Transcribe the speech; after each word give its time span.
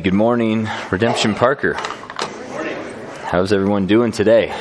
Good 0.00 0.14
morning, 0.14 0.68
Redemption 0.92 1.34
Parker. 1.34 1.74
How's 3.24 3.52
everyone 3.52 3.88
doing 3.88 4.12
today? 4.12 4.54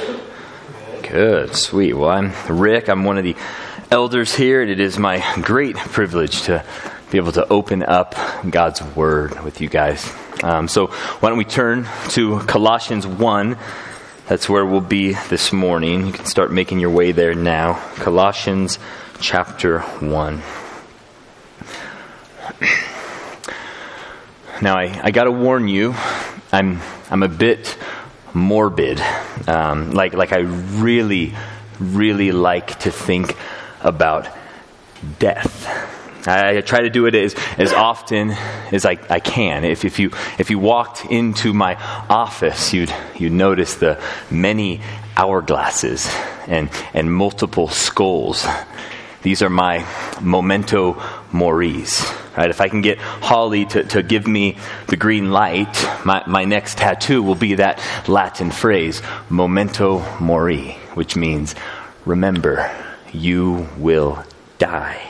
Good, 1.03 1.55
sweet. 1.55 1.93
Well, 1.93 2.09
I'm 2.09 2.33
Rick. 2.49 2.89
I'm 2.89 3.03
one 3.03 3.19
of 3.19 3.23
the 3.23 3.35
elders 3.91 4.33
here, 4.33 4.63
and 4.63 4.71
it 4.71 4.79
is 4.79 4.97
my 4.97 5.23
great 5.43 5.75
privilege 5.75 6.41
to 6.45 6.65
be 7.11 7.19
able 7.19 7.33
to 7.33 7.47
open 7.49 7.83
up 7.83 8.15
God's 8.49 8.81
Word 8.95 9.43
with 9.43 9.61
you 9.61 9.69
guys. 9.69 10.11
Um, 10.43 10.67
so, 10.67 10.87
why 10.87 11.29
don't 11.29 11.37
we 11.37 11.45
turn 11.45 11.87
to 12.09 12.39
Colossians 12.39 13.05
1? 13.05 13.59
That's 14.25 14.49
where 14.49 14.65
we'll 14.65 14.81
be 14.81 15.13
this 15.29 15.53
morning. 15.53 16.07
You 16.07 16.13
can 16.13 16.25
start 16.25 16.51
making 16.51 16.79
your 16.79 16.89
way 16.89 17.11
there 17.11 17.35
now. 17.35 17.73
Colossians 17.97 18.79
chapter 19.19 19.81
1. 19.81 20.41
Now, 24.61 24.75
I, 24.77 24.99
I 25.03 25.11
got 25.11 25.25
to 25.25 25.31
warn 25.31 25.67
you, 25.67 25.93
I'm, 26.51 26.79
I'm 27.11 27.21
a 27.21 27.27
bit 27.27 27.77
morbid. 28.33 28.99
Um, 29.47 29.91
like, 29.91 30.13
like, 30.13 30.33
I 30.33 30.39
really, 30.39 31.35
really 31.79 32.31
like 32.31 32.79
to 32.79 32.91
think 32.91 33.37
about 33.81 34.27
death. 35.19 36.27
I, 36.27 36.57
I 36.57 36.61
try 36.61 36.81
to 36.81 36.89
do 36.89 37.05
it 37.05 37.13
as, 37.13 37.35
as 37.59 37.71
often 37.71 38.31
as 38.71 38.83
I, 38.83 38.97
I 39.09 39.19
can. 39.19 39.63
If, 39.63 39.85
if, 39.85 39.99
you, 39.99 40.11
if 40.39 40.49
you 40.49 40.57
walked 40.57 41.05
into 41.05 41.53
my 41.53 41.75
office, 42.09 42.73
you'd, 42.73 42.93
you'd 43.15 43.33
notice 43.33 43.75
the 43.75 44.01
many 44.31 44.81
hourglasses 45.15 46.07
and, 46.47 46.69
and 46.95 47.13
multiple 47.13 47.67
skulls. 47.67 48.45
These 49.27 49.41
are 49.41 49.49
my 49.49 49.85
memento 50.21 50.93
moris. 51.33 52.01
Right? 52.37 52.49
If 52.49 52.61
I 52.61 52.69
can 52.69 52.79
get 52.79 52.97
Holly 52.97 53.65
to, 53.65 53.83
to 53.83 54.01
give 54.01 54.25
me 54.25 54.57
the 54.87 54.95
green 54.95 55.31
light, 55.31 55.85
my, 56.05 56.23
my 56.27 56.45
next 56.45 56.77
tattoo 56.77 57.21
will 57.21 57.35
be 57.35 57.55
that 57.55 57.81
Latin 58.07 58.51
phrase, 58.51 59.01
memento 59.29 59.99
mori, 60.21 60.77
which 60.93 61.17
means 61.17 61.55
remember, 62.05 62.73
you 63.11 63.67
will 63.77 64.23
die. 64.59 65.01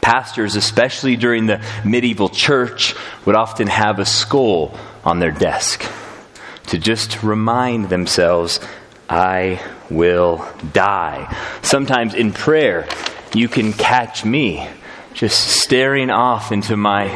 Pastors, 0.00 0.56
especially 0.56 1.14
during 1.14 1.46
the 1.46 1.64
medieval 1.84 2.30
church, 2.30 2.96
would 3.24 3.36
often 3.36 3.68
have 3.68 4.00
a 4.00 4.04
skull 4.04 4.76
on 5.04 5.20
their 5.20 5.30
desk 5.30 5.88
to 6.66 6.78
just 6.78 7.22
remind 7.22 7.90
themselves, 7.90 8.58
I 9.08 9.62
will 9.88 10.44
die. 10.72 11.32
Sometimes 11.62 12.14
in 12.14 12.32
prayer, 12.32 12.88
you 13.34 13.48
can 13.48 13.72
catch 13.72 14.24
me 14.24 14.68
just 15.14 15.62
staring 15.62 16.10
off 16.10 16.52
into 16.52 16.76
my 16.76 17.08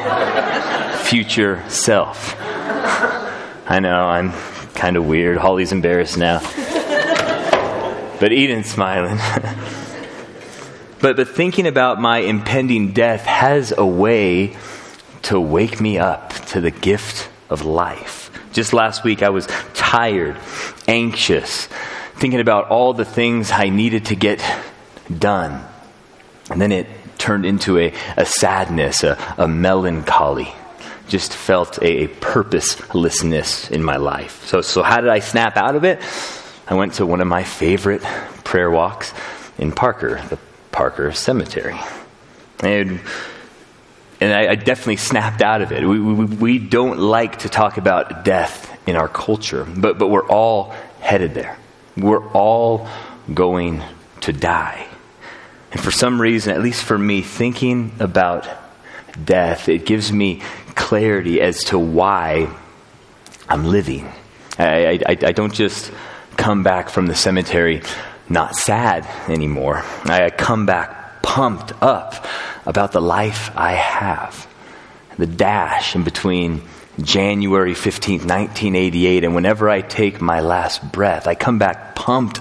future 1.05 1.63
self. 1.69 2.35
I 3.69 3.81
know, 3.81 4.07
I'm 4.07 4.33
kind 4.75 4.97
of 4.97 5.07
weird. 5.07 5.39
Holly's 5.39 5.73
embarrassed 5.73 6.19
now. 6.19 6.41
But 8.19 8.33
Eden's 8.33 8.71
smiling. 8.71 9.19
but, 11.01 11.17
but 11.17 11.29
thinking 11.29 11.67
about 11.67 12.01
my 12.01 12.19
impending 12.19 12.93
death 12.93 13.25
has 13.25 13.75
a 13.77 13.85
way 13.85 14.57
to 15.23 15.41
wake 15.41 15.81
me 15.81 15.99
up 15.99 16.33
to 16.47 16.61
the 16.61 16.71
gift 16.71 17.29
of 17.51 17.65
life. 17.65 18.31
Just 18.53 18.73
last 18.73 19.05
week, 19.05 19.23
I 19.23 19.29
was 19.29 19.47
tired, 19.75 20.39
anxious, 20.89 21.67
thinking 22.15 22.41
about 22.41 22.69
all 22.69 22.95
the 22.95 23.05
things 23.05 23.51
I 23.51 23.69
needed 23.69 24.07
to 24.07 24.17
get 24.17 24.43
done. 25.19 25.63
And 26.51 26.61
then 26.61 26.73
it 26.73 26.87
turned 27.19 27.45
into 27.45 27.79
a, 27.79 27.93
a 28.17 28.25
sadness, 28.25 29.03
a, 29.03 29.19
a 29.37 29.49
melancholy. 29.49 30.53
Just 31.09 31.35
felt 31.35 31.79
a, 31.79 32.05
a 32.05 32.09
purposelessness 32.09 33.71
in 33.71 33.83
my 33.83 33.97
life. 33.97 34.45
So, 34.47 34.61
so, 34.61 34.83
how 34.83 35.01
did 35.01 35.11
I 35.11 35.21
snap 35.21 35.57
out 35.57 35.77
of 35.77 35.85
it? 35.85 36.01
I 36.69 36.75
went 36.75 36.95
to 36.95 37.07
one 37.07 37.21
of 37.21 37.29
my 37.29 37.45
favorite 37.45 38.03
prayer 38.45 38.71
walks 38.71 39.13
in 39.59 39.73
Parker, 39.73 40.21
the 40.29 40.39
Parker 40.73 41.13
Cemetery. 41.13 41.79
And, 42.61 43.01
and 44.21 44.33
I, 44.33 44.53
I 44.53 44.55
definitely 44.57 44.97
snapped 44.97 45.43
out 45.43 45.63
of 45.63 45.73
it. 45.73 45.87
We, 45.87 46.01
we, 46.01 46.25
we 46.25 46.59
don't 46.59 46.99
like 46.99 47.41
to 47.41 47.49
talk 47.49 47.77
about 47.77 48.25
death 48.25 48.73
in 48.89 48.97
our 48.97 49.09
culture, 49.09 49.65
but, 49.65 49.99
but 49.99 50.09
we're 50.09 50.27
all 50.27 50.75
headed 51.01 51.35
there. 51.35 51.57
We're 51.97 52.27
all 52.31 52.89
going 53.33 53.83
to 54.23 54.33
die. 54.33 54.87
And 55.77 55.85
for 55.85 55.91
some 55.91 56.19
reason, 56.19 56.55
at 56.55 56.63
least 56.63 56.83
for 56.85 56.97
me, 56.97 57.21
thinking 57.21 57.93
about 58.01 58.49
death, 59.23 59.69
it 59.69 59.85
gives 59.85 60.11
me 60.11 60.41
clarity 60.75 61.39
as 61.43 61.65
to 61.65 61.79
why 61.79 62.49
I'm 63.47 63.67
living. 63.67 64.11
I, 64.59 64.99
I, 65.07 65.11
I 65.11 65.33
don't 65.33 65.53
just 65.53 65.93
come 66.39 66.63
back 66.63 66.89
from 66.89 67.09
the 67.09 67.15
cemetery 67.15 67.83
not 68.31 68.57
sad 68.57 69.07
anymore. 69.29 69.85
I 70.07 70.31
come 70.31 70.65
back 70.65 71.21
pumped 71.21 71.75
up 71.83 72.25
about 72.65 72.93
the 72.93 73.03
life 73.03 73.51
I 73.55 73.73
have. 73.73 74.49
The 75.19 75.27
dash 75.27 75.95
in 75.95 76.05
between 76.05 76.63
January 77.03 77.75
15th, 77.75 78.25
1988, 78.25 79.25
and 79.25 79.35
whenever 79.35 79.69
I 79.69 79.83
take 79.83 80.23
my 80.23 80.41
last 80.41 80.91
breath, 80.91 81.27
I 81.27 81.35
come 81.35 81.59
back 81.59 81.95
pumped 81.95 82.41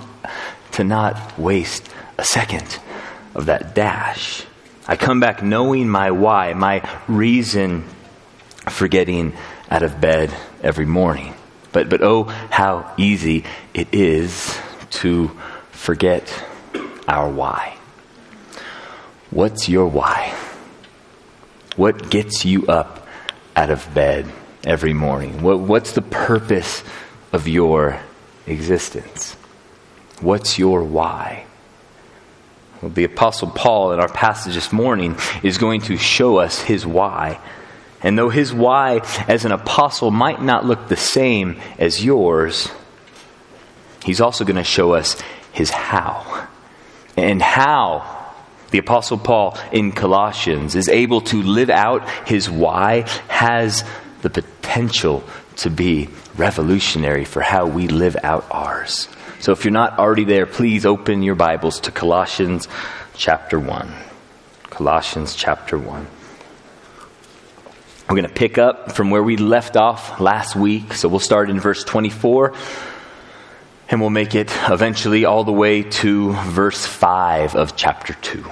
to 0.72 0.85
not 0.85 1.38
waste 1.38 1.90
a 2.17 2.23
second 2.23 2.79
of 3.35 3.47
that 3.47 3.75
dash. 3.75 4.46
I 4.88 4.96
come 4.96 5.19
back 5.19 5.44
knowing 5.44 5.90
my 5.90 6.12
why, 6.12 6.53
my 6.53 6.88
reason 7.07 7.84
for 8.69 8.88
getting 8.88 9.34
out 9.69 9.84
of 9.84 10.00
bed 10.01 10.34
every 10.63 10.85
morning. 10.85 11.34
But, 11.72 11.90
but 11.90 12.01
oh, 12.01 12.23
how 12.23 12.94
easy 12.97 13.44
it 13.73 13.90
is 13.94 14.57
to 14.91 15.31
forget 15.72 16.31
our 17.07 17.29
why. 17.29 17.78
What's 19.31 19.67
your 19.67 19.88
why? 19.88 20.34
What 21.75 22.09
gets 22.09 22.46
you 22.46 22.67
up 22.67 23.06
out 23.56 23.69
of 23.69 23.94
bed 23.94 24.31
every 24.63 24.94
morning? 24.94 25.41
What, 25.41 25.59
what's 25.59 25.91
the 25.91 26.02
purpose 26.02 26.84
of 27.34 27.47
your 27.47 28.00
existence? 28.47 29.34
What's 30.22 30.57
your 30.57 30.84
why? 30.84 31.45
Well, 32.85 32.94
the 32.94 33.06
Apostle 33.06 33.50
Paul 33.50 33.94
in 33.94 34.00
our 34.00 34.07
passage 34.07 34.53
this 34.53 34.72
morning 34.72 35.18
is 35.41 35.57
going 35.57 35.81
to 35.81 35.97
show 35.97 36.38
us 36.38 36.62
his 36.62 36.85
why. 36.85 37.40
And 38.03 38.16
though 38.16 38.29
his 38.29 38.53
why 38.53 39.01
as 39.28 39.44
an 39.44 39.51
apostle 39.51 40.12
might 40.12 40.40
not 40.40 40.66
look 40.66 40.88
the 40.88 40.96
same 40.96 41.59
as 41.79 42.06
yours, 42.06 42.69
he's 44.03 44.22
also 44.22 44.46
going 44.46 44.57
to 44.57 44.63
show 44.63 44.94
us 44.94 45.19
his 45.51 45.72
how. 45.72 46.47
And 47.18 47.41
how 47.41 48.35
the 48.69 48.78
Apostle 48.78 49.17
Paul 49.17 49.57
in 49.72 49.91
Colossians 49.91 50.75
is 50.75 50.88
able 50.88 51.22
to 51.22 51.41
live 51.41 51.72
out 51.72 52.07
his 52.28 52.52
why 52.52 53.09
has 53.29 53.84
the 54.22 54.29
potential 54.29 55.23
to 55.56 55.72
be 55.72 56.09
revolutionary 56.38 57.25
for 57.25 57.41
how 57.41 57.66
we 57.66 57.88
live 57.88 58.16
out 58.22 58.46
ours. 58.52 59.07
So 59.40 59.51
if 59.51 59.63
you're 59.63 59.72
not 59.72 60.00
already 60.00 60.23
there, 60.23 60.46
please 60.46 60.85
open 60.85 61.22
your 61.22 61.35
Bibles 61.35 61.81
to 61.81 61.91
Colossians 61.91 62.68
chapter 63.16 63.59
1. 63.59 63.94
Colossians 64.69 65.35
chapter 65.35 65.78
1. 65.78 66.07
We're 68.09 68.16
going 68.16 68.28
to 68.28 68.34
pick 68.34 68.57
up 68.57 68.94
from 68.94 69.09
where 69.09 69.23
we 69.23 69.38
left 69.38 69.78
off 69.78 70.19
last 70.19 70.56
week. 70.56 70.94
So 70.94 71.09
we'll 71.09 71.19
start 71.19 71.50
in 71.50 71.59
verse 71.59 71.84
24 71.84 72.53
and 73.90 74.01
we'll 74.01 74.09
make 74.09 74.35
it 74.35 74.51
eventually 74.69 75.25
all 75.25 75.44
the 75.44 75.52
way 75.52 75.84
to 75.84 76.31
verse 76.31 76.85
5 76.85 77.56
of 77.56 77.75
chapter 77.75 78.13
2. 78.13 78.46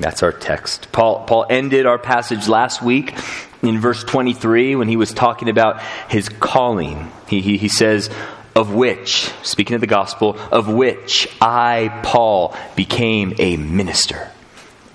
That's 0.00 0.22
our 0.22 0.32
text. 0.32 0.92
Paul, 0.92 1.24
Paul 1.24 1.46
ended 1.48 1.86
our 1.86 1.98
passage 1.98 2.48
last 2.48 2.82
week 2.82 3.14
in 3.62 3.78
verse 3.80 4.04
23 4.04 4.76
when 4.76 4.88
he 4.88 4.96
was 4.96 5.12
talking 5.12 5.48
about 5.48 5.80
his 6.08 6.28
calling. 6.28 7.10
He, 7.28 7.40
he, 7.40 7.56
he 7.56 7.68
says, 7.68 8.10
of 8.58 8.74
which, 8.74 9.32
speaking 9.44 9.76
of 9.76 9.80
the 9.80 9.86
gospel, 9.86 10.36
of 10.50 10.68
which 10.68 11.28
I, 11.40 12.00
Paul, 12.02 12.56
became 12.74 13.34
a 13.38 13.56
minister 13.56 14.32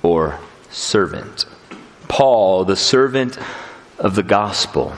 or 0.01 0.37
servant. 0.69 1.45
Paul, 2.09 2.65
the 2.65 2.75
servant 2.75 3.39
of 3.97 4.15
the 4.15 4.21
gospel, 4.21 4.93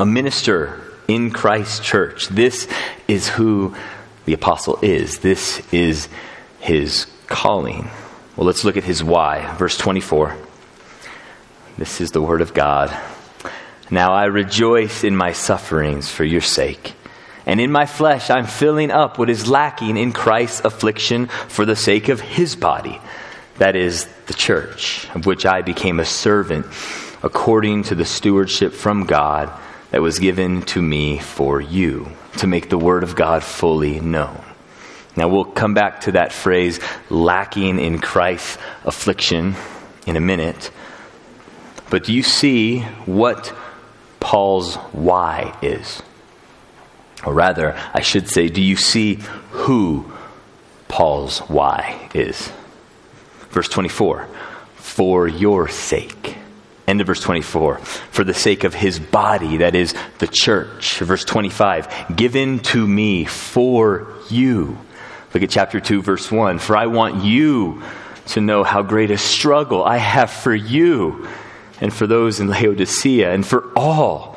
a 0.00 0.04
minister 0.04 0.82
in 1.06 1.30
Christ's 1.30 1.78
church. 1.78 2.26
This 2.26 2.66
is 3.06 3.28
who 3.28 3.76
the 4.24 4.32
apostle 4.32 4.80
is. 4.82 5.20
This 5.20 5.62
is 5.72 6.08
his 6.58 7.06
calling. 7.28 7.88
Well, 8.34 8.48
let's 8.48 8.64
look 8.64 8.76
at 8.76 8.82
his 8.82 9.04
why. 9.04 9.54
Verse 9.54 9.78
24. 9.78 10.36
This 11.78 12.00
is 12.00 12.10
the 12.10 12.22
word 12.22 12.40
of 12.40 12.54
God. 12.54 12.90
Now 13.88 14.14
I 14.14 14.24
rejoice 14.24 15.04
in 15.04 15.14
my 15.14 15.30
sufferings 15.30 16.10
for 16.10 16.24
your 16.24 16.40
sake 16.40 16.94
and 17.46 17.60
in 17.60 17.70
my 17.70 17.86
flesh, 17.86 18.28
I'm 18.28 18.46
filling 18.46 18.90
up 18.90 19.18
what 19.18 19.30
is 19.30 19.48
lacking 19.48 19.96
in 19.96 20.12
Christ's 20.12 20.64
affliction 20.64 21.28
for 21.28 21.64
the 21.64 21.76
sake 21.76 22.08
of 22.08 22.20
his 22.20 22.56
body, 22.56 23.00
that 23.58 23.76
is, 23.76 24.06
the 24.26 24.34
church, 24.34 25.08
of 25.14 25.24
which 25.24 25.46
I 25.46 25.62
became 25.62 26.00
a 26.00 26.04
servant 26.04 26.66
according 27.22 27.84
to 27.84 27.94
the 27.94 28.04
stewardship 28.04 28.72
from 28.72 29.04
God 29.04 29.50
that 29.92 30.02
was 30.02 30.18
given 30.18 30.62
to 30.62 30.82
me 30.82 31.18
for 31.18 31.60
you, 31.60 32.08
to 32.38 32.48
make 32.48 32.68
the 32.68 32.78
word 32.78 33.04
of 33.04 33.14
God 33.14 33.44
fully 33.44 34.00
known. 34.00 34.42
Now, 35.16 35.28
we'll 35.28 35.44
come 35.44 35.72
back 35.72 36.02
to 36.02 36.12
that 36.12 36.32
phrase, 36.32 36.80
lacking 37.08 37.78
in 37.78 38.00
Christ's 38.00 38.58
affliction, 38.84 39.54
in 40.06 40.16
a 40.16 40.20
minute. 40.20 40.70
But 41.88 42.04
do 42.04 42.12
you 42.12 42.22
see 42.22 42.80
what 43.06 43.48
Paul's 44.20 44.74
why 44.92 45.56
is? 45.62 46.02
Or 47.24 47.32
rather, 47.32 47.76
I 47.94 48.00
should 48.00 48.28
say, 48.28 48.48
do 48.48 48.62
you 48.62 48.76
see 48.76 49.18
who 49.50 50.10
Paul's 50.88 51.38
why 51.40 52.08
is? 52.14 52.52
Verse 53.50 53.68
24, 53.68 54.28
for 54.76 55.26
your 55.26 55.68
sake. 55.68 56.36
End 56.86 57.00
of 57.00 57.08
verse 57.08 57.20
24. 57.20 57.78
For 57.78 58.22
the 58.22 58.34
sake 58.34 58.64
of 58.64 58.74
his 58.74 59.00
body, 59.00 59.58
that 59.58 59.74
is 59.74 59.94
the 60.18 60.28
church. 60.28 60.98
Verse 61.00 61.24
25. 61.24 62.14
Given 62.14 62.60
to 62.60 62.86
me 62.86 63.24
for 63.24 64.06
you. 64.30 64.78
Look 65.34 65.42
at 65.42 65.50
chapter 65.50 65.80
2, 65.80 66.02
verse 66.02 66.30
1. 66.30 66.60
For 66.60 66.76
I 66.76 66.86
want 66.86 67.24
you 67.24 67.82
to 68.28 68.40
know 68.40 68.62
how 68.62 68.82
great 68.82 69.10
a 69.10 69.18
struggle 69.18 69.84
I 69.84 69.96
have 69.96 70.30
for 70.30 70.54
you 70.54 71.28
and 71.80 71.92
for 71.92 72.06
those 72.06 72.40
in 72.40 72.48
Laodicea 72.48 73.32
and 73.32 73.46
for 73.46 73.70
all 73.76 74.35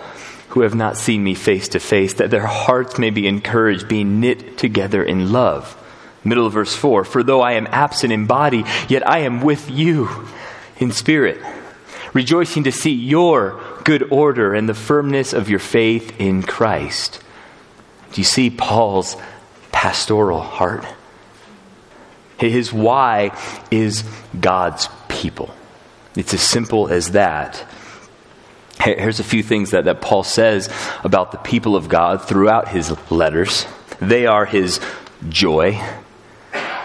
who 0.49 0.61
have 0.61 0.75
not 0.75 0.97
seen 0.97 1.23
me 1.23 1.35
face 1.35 1.69
to 1.69 1.79
face, 1.79 2.13
that 2.15 2.31
their 2.31 2.45
hearts 2.45 2.97
may 2.97 3.09
be 3.09 3.27
encouraged, 3.27 3.87
being 3.87 4.19
knit 4.19 4.57
together 4.57 5.03
in 5.03 5.31
love. 5.31 5.75
Middle 6.23 6.45
of 6.45 6.53
verse 6.53 6.75
4 6.75 7.05
For 7.05 7.23
though 7.23 7.41
I 7.41 7.53
am 7.53 7.67
absent 7.71 8.11
in 8.11 8.25
body, 8.25 8.63
yet 8.87 9.07
I 9.07 9.19
am 9.19 9.41
with 9.41 9.69
you 9.69 10.09
in 10.77 10.91
spirit 10.91 11.39
rejoicing 12.13 12.63
to 12.63 12.71
see 12.71 12.91
your 12.91 13.61
good 13.83 14.11
order 14.11 14.53
and 14.53 14.67
the 14.67 14.73
firmness 14.73 15.33
of 15.33 15.49
your 15.49 15.59
faith 15.59 16.19
in 16.19 16.43
Christ. 16.43 17.21
Do 18.11 18.21
you 18.21 18.25
see 18.25 18.49
Paul's 18.49 19.15
pastoral 19.71 20.41
heart? 20.41 20.85
His 22.37 22.71
why 22.71 23.37
is 23.69 24.03
God's 24.39 24.87
people. 25.07 25.53
It's 26.15 26.33
as 26.33 26.41
simple 26.41 26.87
as 26.87 27.11
that. 27.11 27.65
Here's 28.81 29.19
a 29.19 29.25
few 29.25 29.43
things 29.43 29.71
that, 29.71 29.85
that 29.85 29.99
Paul 29.99 30.23
says 30.23 30.69
about 31.03 31.31
the 31.31 31.37
people 31.37 31.75
of 31.75 31.89
God 31.89 32.23
throughout 32.23 32.69
his 32.69 32.95
letters. 33.11 33.65
They 33.99 34.25
are 34.25 34.45
his 34.45 34.79
joy, 35.27 35.81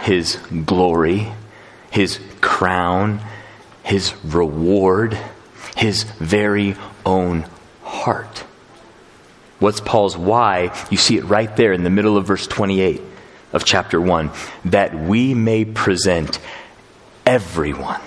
his 0.03 0.37
glory, 0.65 1.33
his 1.93 2.19
crown, 2.41 3.21
his 3.85 4.13
reward, 4.25 5.17
his 5.77 6.03
very 6.03 6.75
own 7.07 7.47
heart. 7.85 8.45
What's 9.61 9.81
Paul's 9.81 10.17
why? 10.17 10.77
You 10.91 10.97
see 10.97 11.17
it 11.17 11.25
right 11.25 11.55
there 11.57 11.73
in 11.73 11.85
the 11.85 11.91
middle 11.91 12.17
of 12.17 12.27
verse 12.27 12.49
28 12.49 13.01
of 13.53 13.65
chapter 13.65 14.01
1 14.01 14.31
that 14.67 14.95
we 14.99 15.33
may 15.33 15.65
present 15.65 16.41
everyone, 17.25 18.01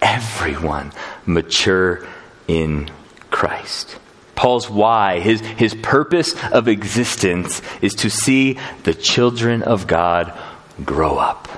everyone 0.00 0.92
mature 1.26 2.06
in 2.48 2.90
Christ. 3.30 3.98
Paul's 4.34 4.68
why, 4.68 5.20
his, 5.20 5.40
his 5.40 5.74
purpose 5.74 6.34
of 6.52 6.68
existence 6.68 7.62
is 7.80 7.94
to 7.96 8.10
see 8.10 8.58
the 8.82 8.94
children 8.94 9.62
of 9.62 9.86
God 9.86 10.36
grow 10.84 11.16
up 11.18 11.48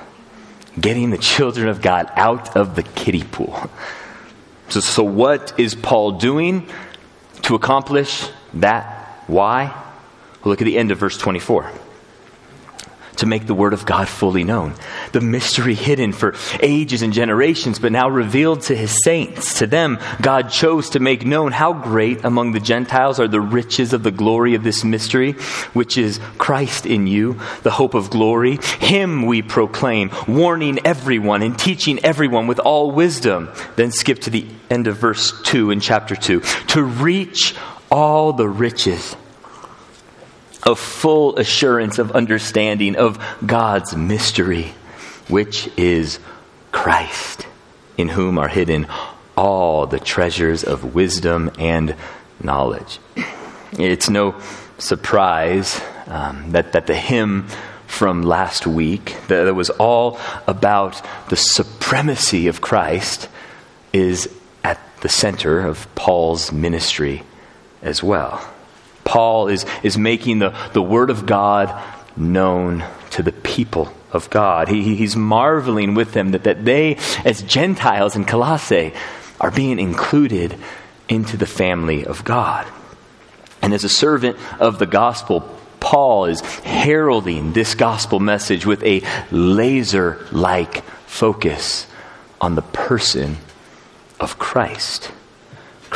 getting 0.79 1.09
the 1.09 1.17
children 1.17 1.67
of 1.67 1.81
God 1.81 2.11
out 2.15 2.55
of 2.55 2.75
the 2.75 2.83
kiddie 2.83 3.23
pool. 3.23 3.69
So, 4.69 4.79
so 4.79 5.03
what 5.03 5.57
is 5.59 5.75
Paul 5.75 6.13
doing 6.13 6.69
to 7.43 7.55
accomplish 7.55 8.29
that? 8.55 9.23
Why? 9.27 9.65
Well, 9.65 10.51
look 10.51 10.61
at 10.61 10.65
the 10.65 10.77
end 10.77 10.91
of 10.91 10.97
verse 10.97 11.17
24 11.17 11.71
to 13.17 13.25
make 13.25 13.47
the 13.47 13.53
Word 13.53 13.73
of 13.73 13.85
God 13.85 14.07
fully 14.07 14.43
known. 14.43 14.73
The 15.11 15.21
mystery 15.21 15.73
hidden 15.73 16.13
for 16.13 16.35
ages 16.61 17.01
and 17.01 17.13
generations, 17.13 17.79
but 17.79 17.91
now 17.91 18.09
revealed 18.09 18.61
to 18.63 18.75
His 18.75 18.97
saints. 19.03 19.59
To 19.59 19.67
them, 19.67 19.99
God 20.21 20.49
chose 20.49 20.91
to 20.91 20.99
make 20.99 21.25
known 21.25 21.51
how 21.51 21.73
great 21.73 22.23
among 22.23 22.51
the 22.51 22.59
Gentiles 22.59 23.19
are 23.19 23.27
the 23.27 23.41
riches 23.41 23.93
of 23.93 24.03
the 24.03 24.11
glory 24.11 24.55
of 24.55 24.63
this 24.63 24.83
mystery, 24.83 25.33
which 25.73 25.97
is 25.97 26.19
Christ 26.37 26.85
in 26.85 27.07
you, 27.07 27.39
the 27.63 27.71
hope 27.71 27.93
of 27.93 28.09
glory. 28.09 28.57
Him 28.79 29.25
we 29.25 29.41
proclaim, 29.41 30.11
warning 30.27 30.79
everyone 30.85 31.41
and 31.41 31.57
teaching 31.57 32.03
everyone 32.03 32.47
with 32.47 32.59
all 32.59 32.91
wisdom. 32.91 33.49
Then 33.75 33.91
skip 33.91 34.19
to 34.21 34.29
the 34.29 34.47
end 34.69 34.87
of 34.87 34.97
verse 34.97 35.41
2 35.43 35.71
in 35.71 35.79
chapter 35.79 36.15
2. 36.15 36.41
To 36.41 36.83
reach 36.83 37.55
all 37.89 38.33
the 38.33 38.49
riches 38.49 39.15
of 40.63 40.79
full 40.79 41.37
assurance 41.37 41.99
of 41.99 42.11
understanding 42.11 42.95
of 42.95 43.23
God's 43.45 43.95
mystery, 43.95 44.73
which 45.27 45.69
is 45.77 46.19
Christ, 46.71 47.47
in 47.97 48.09
whom 48.09 48.37
are 48.37 48.47
hidden 48.47 48.87
all 49.35 49.85
the 49.85 49.99
treasures 49.99 50.63
of 50.63 50.95
wisdom 50.95 51.51
and 51.59 51.95
knowledge. 52.41 52.99
It's 53.73 54.09
no 54.09 54.35
surprise 54.79 55.81
um, 56.07 56.51
that, 56.51 56.73
that 56.73 56.87
the 56.87 56.95
hymn 56.95 57.47
from 57.85 58.23
last 58.23 58.67
week, 58.67 59.15
that, 59.27 59.45
that 59.45 59.53
was 59.53 59.69
all 59.69 60.19
about 60.47 61.01
the 61.29 61.35
supremacy 61.35 62.47
of 62.47 62.61
Christ, 62.61 63.29
is 63.93 64.29
at 64.63 64.79
the 65.01 65.09
center 65.09 65.61
of 65.61 65.87
Paul's 65.95 66.51
ministry 66.51 67.23
as 67.81 68.03
well. 68.03 68.45
Paul 69.07 69.47
is, 69.47 69.65
is 69.83 69.97
making 69.97 70.39
the, 70.39 70.53
the 70.73 70.81
Word 70.81 71.09
of 71.09 71.25
God 71.25 71.73
known 72.17 72.83
to 73.11 73.23
the 73.23 73.31
people 73.31 73.93
of 74.11 74.29
God. 74.29 74.67
He, 74.67 74.95
he's 74.95 75.15
marveling 75.15 75.95
with 75.95 76.11
them 76.11 76.31
that, 76.31 76.43
that 76.43 76.65
they, 76.65 76.97
as 77.23 77.41
Gentiles 77.41 78.17
in 78.17 78.25
Colossae, 78.25 78.93
are 79.39 79.49
being 79.49 79.79
included 79.79 80.57
into 81.07 81.37
the 81.37 81.45
family 81.45 82.05
of 82.05 82.25
God. 82.25 82.67
And 83.61 83.73
as 83.73 83.85
a 83.85 83.89
servant 83.89 84.37
of 84.59 84.77
the 84.77 84.85
gospel, 84.85 85.39
Paul 85.79 86.25
is 86.25 86.41
heralding 86.41 87.53
this 87.53 87.75
gospel 87.75 88.19
message 88.19 88.65
with 88.65 88.83
a 88.83 89.03
laser 89.31 90.25
like 90.33 90.83
focus 91.05 91.87
on 92.41 92.55
the 92.55 92.61
person 92.61 93.37
of 94.19 94.37
Christ. 94.37 95.13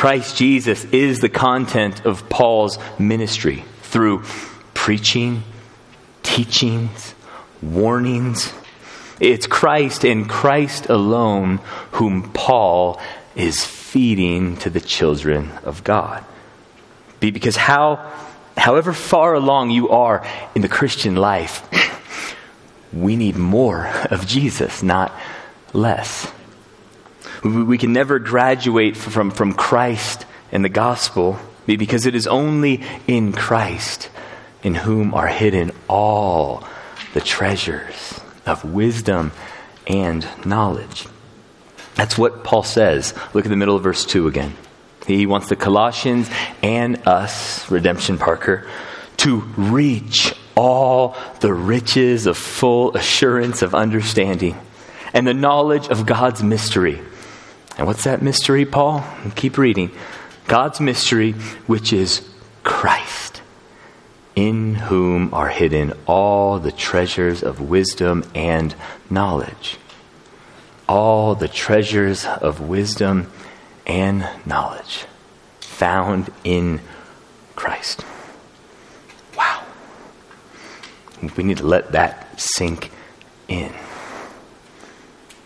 Christ 0.02 0.36
Jesus 0.36 0.84
is 0.86 1.20
the 1.20 1.28
content 1.28 2.04
of 2.04 2.28
Paul's 2.28 2.76
ministry 2.98 3.62
through 3.82 4.24
preaching, 4.74 5.44
teachings, 6.24 7.14
warnings. 7.62 8.52
It's 9.20 9.46
Christ 9.46 10.04
and 10.04 10.28
Christ 10.28 10.86
alone 10.86 11.58
whom 11.92 12.32
Paul 12.32 13.00
is 13.36 13.64
feeding 13.64 14.56
to 14.56 14.70
the 14.70 14.80
children 14.80 15.52
of 15.62 15.84
God. 15.84 16.24
Because 17.20 17.54
how, 17.54 18.12
however 18.56 18.92
far 18.92 19.34
along 19.34 19.70
you 19.70 19.90
are 19.90 20.26
in 20.56 20.62
the 20.62 20.68
Christian 20.68 21.14
life, 21.14 21.62
we 22.92 23.14
need 23.14 23.36
more 23.36 23.86
of 24.10 24.26
Jesus, 24.26 24.82
not 24.82 25.12
less. 25.72 26.28
We 27.42 27.78
can 27.78 27.92
never 27.92 28.18
graduate 28.18 28.96
from, 28.96 29.30
from 29.30 29.52
Christ 29.52 30.26
and 30.52 30.64
the 30.64 30.68
gospel 30.68 31.38
because 31.66 32.06
it 32.06 32.14
is 32.14 32.26
only 32.26 32.82
in 33.06 33.32
Christ 33.32 34.10
in 34.62 34.74
whom 34.74 35.14
are 35.14 35.26
hidden 35.26 35.72
all 35.88 36.64
the 37.14 37.20
treasures 37.20 38.20
of 38.46 38.64
wisdom 38.64 39.32
and 39.86 40.26
knowledge. 40.44 41.06
That's 41.94 42.16
what 42.16 42.44
Paul 42.44 42.62
says. 42.62 43.14
Look 43.34 43.44
at 43.44 43.50
the 43.50 43.56
middle 43.56 43.76
of 43.76 43.82
verse 43.82 44.04
2 44.04 44.28
again. 44.28 44.54
He 45.06 45.26
wants 45.26 45.48
the 45.48 45.56
Colossians 45.56 46.30
and 46.62 47.06
us, 47.06 47.68
Redemption 47.70 48.18
Parker, 48.18 48.66
to 49.18 49.40
reach 49.56 50.32
all 50.54 51.16
the 51.40 51.52
riches 51.52 52.26
of 52.26 52.36
full 52.36 52.96
assurance 52.96 53.62
of 53.62 53.74
understanding 53.74 54.56
and 55.12 55.26
the 55.26 55.34
knowledge 55.34 55.88
of 55.88 56.06
God's 56.06 56.42
mystery 56.42 57.00
and 57.78 57.86
what's 57.86 58.04
that 58.04 58.22
mystery, 58.22 58.66
Paul? 58.66 59.04
Keep 59.34 59.58
reading. 59.58 59.90
God's 60.46 60.80
mystery, 60.80 61.32
which 61.66 61.92
is 61.92 62.28
Christ, 62.62 63.40
in 64.36 64.74
whom 64.74 65.32
are 65.32 65.48
hidden 65.48 65.94
all 66.06 66.58
the 66.58 66.72
treasures 66.72 67.42
of 67.42 67.60
wisdom 67.60 68.24
and 68.34 68.74
knowledge. 69.08 69.78
All 70.88 71.34
the 71.34 71.48
treasures 71.48 72.26
of 72.26 72.60
wisdom 72.60 73.32
and 73.86 74.28
knowledge 74.44 75.06
found 75.60 76.30
in 76.44 76.80
Christ. 77.56 78.04
Wow. 79.36 79.64
We 81.36 81.44
need 81.44 81.58
to 81.58 81.66
let 81.66 81.92
that 81.92 82.38
sink 82.38 82.90
in. 83.48 83.72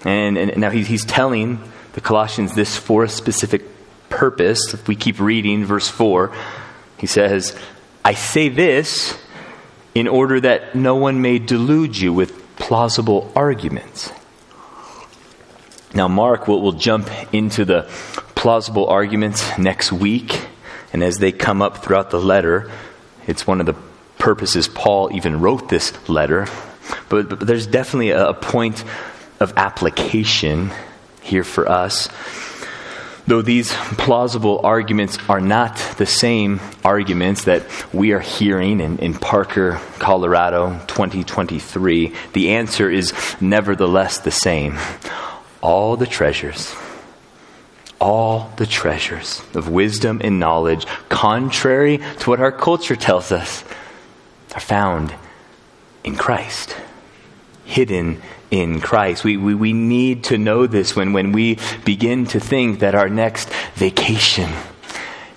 And, 0.04 0.37
and 0.37 0.56
now 0.56 0.71
he's, 0.71 0.88
he's 0.88 1.04
telling 1.04 1.61
the 1.97 2.03
Colossians 2.03 2.55
this 2.55 2.76
for 2.76 3.05
a 3.05 3.09
specific 3.09 3.65
purpose. 4.11 4.75
If 4.75 4.87
we 4.87 4.95
keep 4.95 5.19
reading 5.19 5.65
verse 5.65 5.88
4, 5.88 6.31
He 6.99 7.07
says, 7.07 7.59
I 8.05 8.12
say 8.12 8.50
this 8.50 9.19
in 9.95 10.07
order 10.07 10.38
that 10.41 10.75
no 10.75 10.95
one 10.95 11.23
may 11.23 11.38
delude 11.38 11.97
you 11.97 12.12
with 12.12 12.57
plausible 12.57 13.33
arguments. 13.35 14.12
Now, 15.95 16.07
Mark 16.07 16.47
will, 16.47 16.61
will 16.61 16.73
jump 16.73 17.09
into 17.33 17.65
the 17.65 17.85
plausible 18.35 18.87
arguments 18.88 19.57
next 19.57 19.91
week, 19.91 20.47
and 20.93 21.03
as 21.03 21.17
they 21.17 21.33
come 21.33 21.62
up 21.62 21.79
throughout 21.79 22.11
the 22.11 22.21
letter, 22.21 22.71
it's 23.26 23.47
one 23.47 23.59
of 23.61 23.67
the 23.67 23.76
purposes 24.19 24.69
Paul 24.69 25.11
even 25.15 25.41
wrote 25.41 25.71
this 25.71 25.95
letter. 26.11 26.47
But, 27.09 27.31
but 27.31 27.41
there's 27.41 27.67
definitely 27.67 28.11
a, 28.11 28.29
a 28.29 28.35
point 28.35 28.85
of 29.41 29.55
application 29.57 30.73
here 31.26 31.45
for 31.45 31.68
us. 31.68 32.09
Though 33.26 33.42
these 33.42 33.73
plausible 33.73 34.61
arguments 34.62 35.18
are 35.28 35.40
not 35.40 35.76
the 35.99 36.06
same 36.06 36.61
arguments 36.85 37.45
that 37.45 37.64
we 37.92 38.12
are 38.12 38.21
hearing 38.21 38.78
in, 38.78 38.99
in 38.99 39.14
Parker, 39.14 39.80
Colorado, 39.99 40.78
2023, 40.87 42.14
the 42.35 42.50
answer 42.50 42.88
is 42.88 43.12
nevertheless 43.40 44.18
the 44.18 44.30
same. 44.30 44.78
All 45.61 45.97
the 45.97 46.06
treasures, 46.06 46.73
all 48.00 48.52
the 48.59 48.66
treasures 48.66 49.42
of 49.54 49.68
wisdom 49.68 50.21
and 50.23 50.38
knowledge, 50.38 50.87
contrary 51.09 51.99
to 52.21 52.30
what 52.30 52.38
our 52.38 52.52
culture 52.52 52.95
tells 52.95 53.33
us, 53.33 53.64
are 54.54 54.61
found 54.61 55.12
in 56.04 56.14
Christ, 56.14 56.76
hidden 57.64 58.23
in 58.50 58.81
Christ. 58.81 59.25
We, 59.25 59.37
we, 59.37 59.55
we 59.55 59.73
need 59.73 60.25
to 60.25 60.38
know 60.38 60.67
this 60.67 60.95
when, 60.95 61.12
when 61.12 61.33
we 61.33 61.59
begin 61.85 62.26
to 62.26 62.41
think 62.41 62.81
that 62.81 62.95
our 62.95 63.09
next 63.09 63.49
vacation 63.75 64.50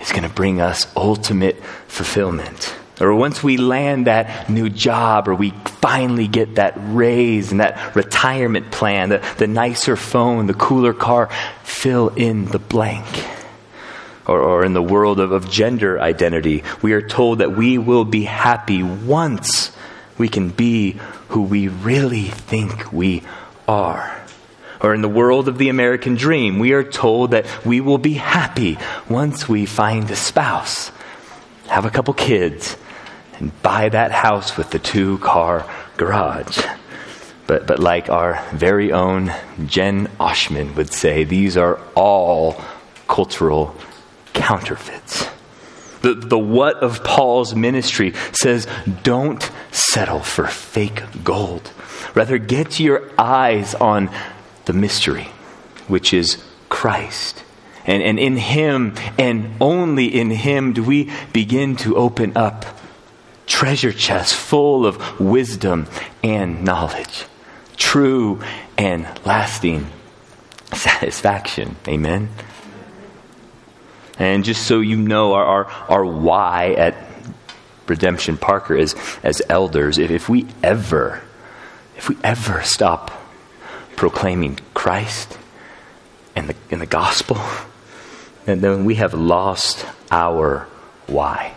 is 0.01 0.12
going 0.12 0.24
to 0.24 0.30
bring 0.30 0.62
us 0.62 0.88
ultimate 0.96 1.58
fulfillment. 1.88 2.75
Or 3.01 3.16
once 3.16 3.42
we 3.42 3.58
land 3.58 4.08
that 4.08 4.50
new 4.50 4.70
job, 4.70 5.30
or 5.30 5.36
we 5.36 5.51
finally 5.82 6.28
get 6.28 6.56
that 6.56 6.74
raise 6.78 7.51
and 7.51 7.62
that 7.62 7.96
retirement 7.96 8.72
plan, 8.72 9.10
the, 9.10 9.25
the 9.38 9.48
nicer 9.48 9.96
phone, 9.96 10.48
the 10.48 10.54
cooler 10.54 10.94
car, 10.94 11.30
fill 11.63 12.10
in 12.10 12.46
the 12.46 12.60
blank. 12.60 13.06
Or, 14.28 14.42
or 14.42 14.66
in 14.66 14.74
the 14.74 14.82
world 14.82 15.20
of, 15.20 15.32
of 15.32 15.50
gender 15.50 16.00
identity, 16.00 16.63
we 16.82 16.94
are 16.94 17.01
told 17.01 17.39
that 17.39 17.56
we 17.56 17.78
will 17.78 18.06
be 18.06 18.25
happy 18.25 18.84
once 18.84 19.72
we 20.19 20.27
can 20.27 20.49
be 20.49 20.99
who 21.29 21.41
we 21.41 21.67
really 21.67 22.25
think 22.25 22.91
we 22.91 23.23
are. 23.67 24.15
Or 24.81 24.93
in 24.93 25.01
the 25.01 25.09
world 25.09 25.47
of 25.47 25.57
the 25.57 25.69
American 25.69 26.15
dream, 26.15 26.59
we 26.59 26.73
are 26.73 26.83
told 26.83 27.31
that 27.31 27.65
we 27.65 27.81
will 27.81 27.97
be 27.97 28.13
happy 28.13 28.77
once 29.09 29.49
we 29.49 29.65
find 29.65 30.09
a 30.11 30.15
spouse, 30.15 30.91
have 31.67 31.85
a 31.85 31.89
couple 31.89 32.13
kids, 32.13 32.77
and 33.39 33.61
buy 33.61 33.89
that 33.89 34.11
house 34.11 34.55
with 34.57 34.69
the 34.69 34.79
two 34.79 35.17
car 35.19 35.65
garage. 35.97 36.63
But, 37.47 37.65
but 37.65 37.79
like 37.79 38.09
our 38.09 38.45
very 38.53 38.91
own 38.91 39.33
Jen 39.65 40.07
Oshman 40.19 40.75
would 40.75 40.93
say, 40.93 41.23
these 41.23 41.57
are 41.57 41.79
all 41.95 42.61
cultural 43.07 43.75
counterfeits. 44.33 45.27
The, 46.01 46.13
the 46.13 46.39
what 46.39 46.77
of 46.77 47.03
Paul's 47.03 47.56
ministry 47.56 48.13
says 48.32 48.68
don't 49.03 49.50
settle 49.72 50.22
for 50.22 50.48
fake 50.48 51.03
gold. 51.24 51.72
Rather, 52.15 52.38
get 52.38 52.79
your 52.79 53.10
eyes 53.18 53.75
on 53.75 54.10
the 54.65 54.74
mystery, 54.74 55.29
which 55.88 56.13
is 56.13 56.44
Christ. 56.70 57.44
And, 57.86 58.01
and 58.03 58.20
in 58.20 58.38
Him, 58.38 58.96
and 59.18 59.56
only 59.60 60.08
in 60.08 60.29
Him, 60.32 60.74
do 60.74 60.84
we 60.84 61.12
begin 61.34 61.75
to 61.77 61.96
open 61.96 62.38
up 62.38 62.65
treasure 63.50 63.91
chests 63.91 64.34
full 64.34 64.86
of 64.86 65.20
wisdom 65.20 65.88
and 66.24 66.63
knowledge, 66.63 67.25
true 67.75 68.41
and 68.77 69.06
lasting 69.25 69.88
satisfaction. 70.74 71.75
Amen. 71.88 72.29
And 74.19 74.43
just 74.43 74.67
so 74.67 74.81
you 74.81 74.97
know, 74.97 75.33
our, 75.33 75.45
our, 75.45 75.65
our 75.89 76.05
why 76.05 76.73
at 76.73 76.95
Redemption 77.88 78.38
Parker 78.38 78.75
is 78.75 78.95
as 79.23 79.41
elders, 79.49 79.97
if, 79.97 80.11
if 80.11 80.29
we 80.29 80.45
ever, 80.61 81.21
if 81.97 82.09
we 82.09 82.17
ever 82.23 82.61
stop 82.63 83.11
proclaiming 83.95 84.59
Christ 84.73 85.38
and 86.35 86.49
the, 86.49 86.55
and 86.69 86.81
the 86.81 86.85
gospel, 86.85 87.38
then, 88.45 88.85
we 88.85 88.95
have 88.95 89.13
lost 89.13 89.85
our 90.09 90.67
why. 91.07 91.53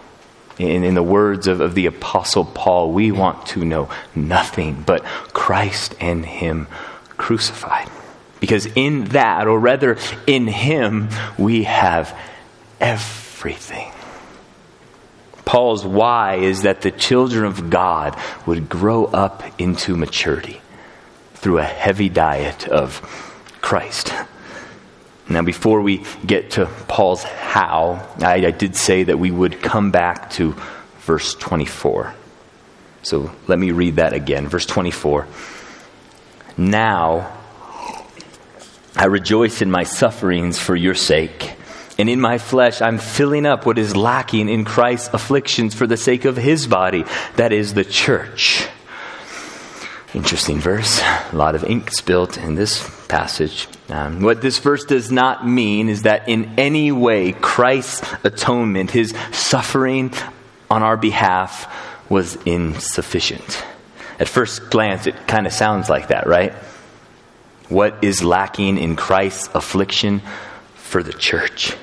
In, 0.58 0.84
in 0.84 0.94
the 0.94 1.02
words 1.02 1.46
of, 1.46 1.60
of 1.60 1.74
the 1.74 1.86
Apostle 1.86 2.44
Paul, 2.44 2.92
we 2.92 3.10
want 3.10 3.46
to 3.46 3.64
know 3.64 3.88
nothing 4.14 4.82
but 4.82 5.02
Christ 5.32 5.94
and 6.00 6.26
Him 6.26 6.66
crucified. 7.16 7.88
Because 8.40 8.66
in 8.66 9.04
that, 9.06 9.46
or 9.46 9.58
rather 9.58 9.96
in 10.26 10.48
Him, 10.48 11.08
we 11.38 11.64
have 11.64 12.14
everything. 12.82 13.90
Paul's 15.44 15.84
why 15.84 16.36
is 16.36 16.62
that 16.62 16.82
the 16.82 16.90
children 16.90 17.44
of 17.44 17.70
God 17.70 18.18
would 18.46 18.68
grow 18.68 19.06
up 19.06 19.42
into 19.58 19.96
maturity 19.96 20.60
through 21.34 21.58
a 21.58 21.64
heavy 21.64 22.08
diet 22.08 22.68
of 22.68 23.00
Christ. 23.60 24.12
Now, 25.28 25.42
before 25.42 25.80
we 25.80 26.04
get 26.26 26.52
to 26.52 26.66
Paul's 26.88 27.22
how, 27.22 28.06
I, 28.20 28.46
I, 28.46 28.50
did 28.50 28.76
say 28.76 29.04
that 29.04 29.18
we 29.18 29.30
would 29.30 29.62
come 29.62 29.90
back 29.90 30.30
to 30.32 30.54
verse 31.00 31.34
24. 31.34 32.14
So 33.02 33.32
let 33.46 33.58
me 33.58 33.70
read 33.70 33.96
that 33.96 34.12
again. 34.12 34.48
Verse 34.48 34.66
24. 34.66 35.26
Now 36.56 37.32
I 38.94 39.06
rejoice 39.06 39.62
in 39.62 39.70
my 39.70 39.84
sufferings 39.84 40.58
for 40.58 40.76
your 40.76 40.94
sake 40.94 41.54
and 41.98 42.08
in 42.08 42.20
my 42.20 42.38
flesh, 42.38 42.80
I'm 42.80 42.98
filling 42.98 43.46
up 43.46 43.66
what 43.66 43.78
is 43.78 43.94
lacking 43.94 44.48
in 44.48 44.64
Christ's 44.64 45.12
afflictions 45.12 45.74
for 45.74 45.86
the 45.86 45.96
sake 45.96 46.24
of 46.24 46.36
his 46.36 46.66
body, 46.66 47.04
that 47.36 47.52
is 47.52 47.74
the 47.74 47.84
church. 47.84 48.66
Interesting 50.14 50.58
verse. 50.58 51.00
A 51.00 51.30
lot 51.32 51.54
of 51.54 51.64
ink 51.64 51.90
spilt 51.90 52.36
in 52.36 52.54
this 52.54 52.88
passage. 53.06 53.66
Um, 53.88 54.20
what 54.20 54.42
this 54.42 54.58
verse 54.58 54.84
does 54.84 55.10
not 55.10 55.46
mean 55.46 55.88
is 55.88 56.02
that 56.02 56.28
in 56.28 56.58
any 56.58 56.92
way 56.92 57.32
Christ's 57.32 58.02
atonement, 58.22 58.90
his 58.90 59.14
suffering 59.32 60.12
on 60.70 60.82
our 60.82 60.96
behalf, 60.96 61.70
was 62.10 62.36
insufficient. 62.44 63.64
At 64.18 64.28
first 64.28 64.70
glance, 64.70 65.06
it 65.06 65.26
kind 65.26 65.46
of 65.46 65.52
sounds 65.52 65.88
like 65.88 66.08
that, 66.08 66.26
right? 66.26 66.52
What 67.68 68.04
is 68.04 68.22
lacking 68.22 68.76
in 68.76 68.96
Christ's 68.96 69.48
affliction 69.54 70.20
for 70.92 71.02
the 71.02 71.12
church? 71.12 71.74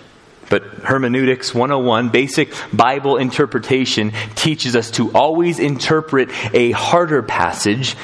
But 0.51 0.63
Hermeneutics 0.63 1.53
101, 1.53 2.09
basic 2.09 2.53
Bible 2.71 3.17
interpretation, 3.17 4.13
teaches 4.35 4.75
us 4.75 4.91
to 4.91 5.11
always 5.13 5.57
interpret 5.57 6.29
a 6.53 6.71
harder 6.71 7.23
passage 7.23 7.95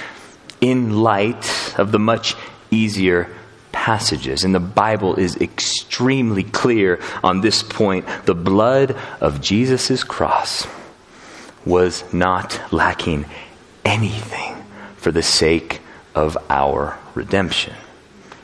in 0.61 0.97
light 0.97 1.77
of 1.77 1.91
the 1.91 1.99
much 1.99 2.35
easier 2.71 3.29
passages. 3.71 4.43
And 4.43 4.55
the 4.55 4.59
Bible 4.59 5.15
is 5.15 5.35
extremely 5.37 6.43
clear 6.43 6.99
on 7.23 7.41
this 7.41 7.61
point. 7.61 8.05
The 8.25 8.35
blood 8.35 8.95
of 9.21 9.41
Jesus' 9.41 10.03
cross 10.03 10.65
was 11.65 12.03
not 12.11 12.59
lacking 12.71 13.25
anything 13.83 14.55
for 14.97 15.11
the 15.11 15.23
sake 15.23 15.81
of 16.15 16.35
our 16.49 16.97
redemption. 17.13 17.75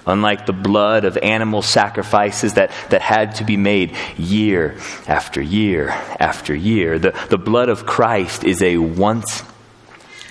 Unlike 0.05 0.47
the 0.47 0.53
blood 0.53 1.05
of 1.05 1.17
animal 1.17 1.61
sacrifices 1.61 2.55
that, 2.55 2.71
that 2.89 3.01
had 3.01 3.35
to 3.35 3.43
be 3.43 3.57
made 3.57 3.95
year 4.17 4.77
after 5.07 5.41
year 5.41 5.89
after 6.19 6.55
year, 6.55 6.97
the, 6.97 7.11
the 7.29 7.37
blood 7.37 7.69
of 7.69 7.85
Christ 7.85 8.43
is 8.43 8.61
a 8.63 8.77
once 8.77 9.43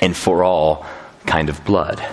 and 0.00 0.16
for 0.16 0.42
all 0.42 0.86
kind 1.26 1.48
of 1.48 1.64
blood. 1.64 2.04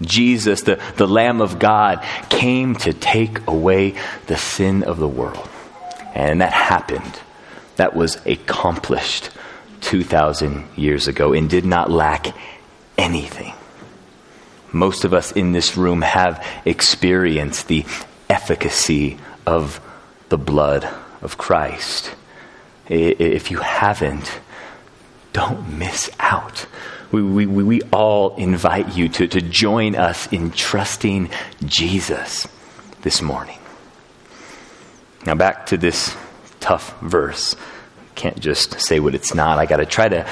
Jesus, 0.00 0.62
the, 0.62 0.80
the 0.96 1.06
Lamb 1.06 1.40
of 1.40 1.58
God, 1.58 2.04
came 2.30 2.76
to 2.76 2.92
take 2.92 3.46
away 3.46 3.96
the 4.26 4.36
sin 4.36 4.82
of 4.84 4.98
the 4.98 5.08
world. 5.08 5.48
And 6.14 6.40
that 6.40 6.52
happened. 6.52 7.20
That 7.76 7.94
was 7.94 8.16
accomplished 8.24 9.30
2,000 9.82 10.64
years 10.76 11.08
ago 11.08 11.32
and 11.32 11.50
did 11.50 11.64
not 11.64 11.90
lack 11.90 12.28
anything. 12.96 13.54
Most 14.72 15.04
of 15.04 15.14
us 15.14 15.32
in 15.32 15.52
this 15.52 15.76
room 15.76 16.02
have 16.02 16.44
experienced 16.64 17.68
the 17.68 17.84
efficacy 18.28 19.18
of 19.46 19.80
the 20.28 20.38
blood 20.38 20.88
of 21.22 21.38
Christ. 21.38 22.14
If 22.88 23.50
you 23.50 23.58
haven't, 23.58 24.40
don't 25.32 25.78
miss 25.78 26.10
out. 26.20 26.66
We, 27.10 27.22
we, 27.22 27.46
we 27.46 27.82
all 27.92 28.36
invite 28.36 28.96
you 28.96 29.08
to, 29.08 29.26
to 29.28 29.40
join 29.40 29.94
us 29.94 30.30
in 30.30 30.50
trusting 30.50 31.30
Jesus 31.64 32.46
this 33.02 33.22
morning. 33.22 33.58
Now, 35.24 35.34
back 35.34 35.66
to 35.66 35.78
this 35.78 36.14
tough 36.60 36.98
verse. 37.00 37.56
can't 38.14 38.38
just 38.40 38.80
say 38.80 39.00
what 39.00 39.14
it's 39.14 39.34
not. 39.34 39.58
I 39.58 39.66
got 39.66 39.78
to 39.78 39.86
try 39.86 40.08
to 40.08 40.26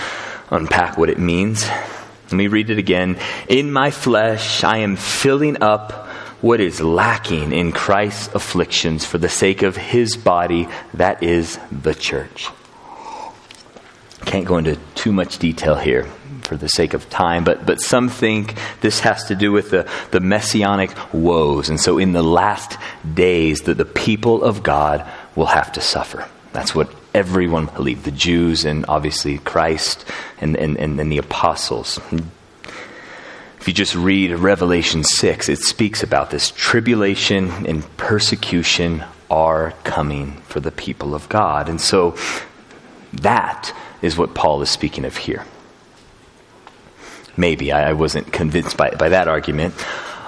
unpack 0.50 0.98
what 0.98 1.08
it 1.08 1.18
means. 1.18 1.66
Let 2.26 2.32
me 2.32 2.48
read 2.48 2.70
it 2.70 2.78
again. 2.78 3.18
In 3.48 3.72
my 3.72 3.90
flesh, 3.90 4.64
I 4.64 4.78
am 4.78 4.96
filling 4.96 5.62
up 5.62 6.06
what 6.40 6.60
is 6.60 6.80
lacking 6.80 7.52
in 7.52 7.72
Christ's 7.72 8.34
afflictions 8.34 9.04
for 9.04 9.18
the 9.18 9.28
sake 9.28 9.62
of 9.62 9.76
his 9.76 10.16
body, 10.16 10.68
that 10.94 11.22
is 11.22 11.58
the 11.70 11.94
church. 11.94 12.48
Can't 14.24 14.44
go 14.44 14.58
into 14.58 14.76
too 14.94 15.12
much 15.12 15.38
detail 15.38 15.76
here 15.76 16.04
for 16.42 16.56
the 16.56 16.68
sake 16.68 16.94
of 16.94 17.08
time, 17.10 17.44
but, 17.44 17.64
but 17.64 17.80
some 17.80 18.08
think 18.08 18.54
this 18.80 19.00
has 19.00 19.24
to 19.24 19.34
do 19.34 19.52
with 19.52 19.70
the, 19.70 19.88
the 20.10 20.20
messianic 20.20 20.90
woes. 21.12 21.68
And 21.68 21.80
so 21.80 21.98
in 21.98 22.12
the 22.12 22.22
last 22.22 22.76
days, 23.14 23.62
that 23.62 23.76
the 23.76 23.84
people 23.84 24.42
of 24.42 24.62
God 24.62 25.08
will 25.34 25.46
have 25.46 25.72
to 25.72 25.80
suffer. 25.80 26.28
That's 26.52 26.74
what 26.74 26.92
everyone 27.16 27.64
believed 27.64 28.04
the 28.04 28.10
Jews 28.10 28.66
and 28.66 28.84
obviously 28.88 29.38
Christ 29.38 30.04
and, 30.38 30.54
and, 30.54 30.76
and, 30.76 31.00
and 31.00 31.10
the 31.10 31.16
apostles. 31.16 31.98
If 33.58 33.66
you 33.66 33.72
just 33.72 33.94
read 33.94 34.32
Revelation 34.32 35.02
6, 35.02 35.48
it 35.48 35.58
speaks 35.60 36.02
about 36.02 36.30
this. 36.30 36.50
Tribulation 36.50 37.66
and 37.66 37.96
persecution 37.96 39.02
are 39.30 39.72
coming 39.82 40.42
for 40.42 40.60
the 40.60 40.70
people 40.70 41.14
of 41.14 41.26
God. 41.30 41.70
And 41.70 41.80
so 41.80 42.16
that 43.14 43.74
is 44.02 44.18
what 44.18 44.34
Paul 44.34 44.60
is 44.60 44.68
speaking 44.68 45.06
of 45.06 45.16
here. 45.16 45.46
Maybe. 47.34 47.72
I, 47.72 47.94
wasn't 47.94 48.30
convinced 48.30 48.76
by, 48.76 48.90
by 48.90 49.08
that 49.08 49.26
argument. 49.26 49.74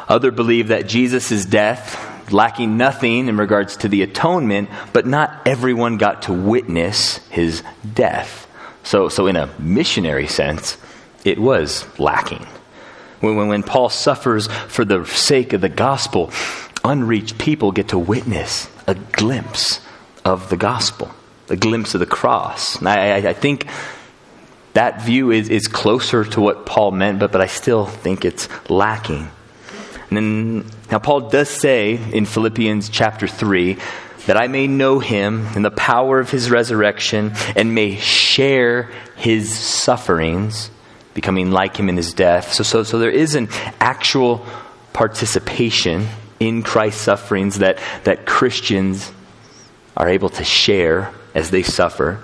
Other 0.08 0.30
believe 0.30 0.68
that 0.68 0.88
Jesus' 0.88 1.44
death, 1.44 2.07
lacking 2.32 2.76
nothing 2.76 3.28
in 3.28 3.36
regards 3.36 3.76
to 3.78 3.88
the 3.88 4.02
atonement, 4.02 4.70
but 4.92 5.06
not 5.06 5.46
everyone 5.46 5.96
got 5.96 6.22
to 6.22 6.32
witness 6.32 7.18
his 7.28 7.62
death. 7.94 8.46
So, 8.82 9.08
so 9.08 9.26
in 9.26 9.36
a 9.36 9.52
missionary 9.58 10.28
sense, 10.28 10.76
it 11.24 11.38
was 11.38 11.86
lacking. 11.98 12.46
When, 13.20 13.36
when, 13.36 13.48
when 13.48 13.62
Paul 13.62 13.88
suffers 13.88 14.46
for 14.46 14.84
the 14.84 15.04
sake 15.04 15.52
of 15.52 15.60
the 15.60 15.68
gospel, 15.68 16.30
unreached 16.84 17.38
people 17.38 17.72
get 17.72 17.88
to 17.88 17.98
witness 17.98 18.68
a 18.86 18.94
glimpse 18.94 19.80
of 20.24 20.50
the 20.50 20.56
gospel 20.56 21.12
a 21.50 21.56
glimpse 21.56 21.94
of 21.94 22.00
the 22.00 22.06
cross. 22.06 22.76
And 22.76 22.88
I, 22.88 23.16
I, 23.16 23.30
I 23.30 23.32
think 23.32 23.66
that 24.74 25.02
view 25.02 25.30
is, 25.30 25.48
is 25.48 25.66
closer 25.68 26.24
to 26.24 26.40
what 26.40 26.66
Paul 26.66 26.90
meant, 26.92 27.18
but, 27.18 27.32
but 27.32 27.40
I 27.40 27.46
still 27.46 27.86
think 27.86 28.24
it's 28.24 28.48
lacking. 28.70 29.30
And 30.10 30.16
then, 30.16 30.70
now, 30.90 30.98
Paul 30.98 31.28
does 31.28 31.50
say 31.50 31.98
in 32.12 32.24
Philippians 32.24 32.88
chapter 32.88 33.28
3 33.28 33.76
that 34.26 34.38
I 34.38 34.46
may 34.48 34.66
know 34.66 35.00
him 35.00 35.46
in 35.54 35.62
the 35.62 35.70
power 35.70 36.18
of 36.18 36.30
his 36.30 36.50
resurrection 36.50 37.32
and 37.54 37.74
may 37.74 37.96
share 37.96 38.90
his 39.16 39.56
sufferings, 39.56 40.70
becoming 41.12 41.50
like 41.50 41.76
him 41.76 41.90
in 41.90 41.96
his 41.96 42.14
death. 42.14 42.54
So, 42.54 42.62
so, 42.62 42.84
so 42.84 42.98
there 42.98 43.10
is 43.10 43.34
an 43.34 43.48
actual 43.80 44.46
participation 44.94 46.06
in 46.40 46.62
Christ's 46.62 47.02
sufferings 47.02 47.58
that, 47.58 47.78
that 48.04 48.24
Christians 48.24 49.12
are 49.96 50.08
able 50.08 50.30
to 50.30 50.44
share 50.44 51.12
as 51.34 51.50
they 51.50 51.62
suffer. 51.62 52.22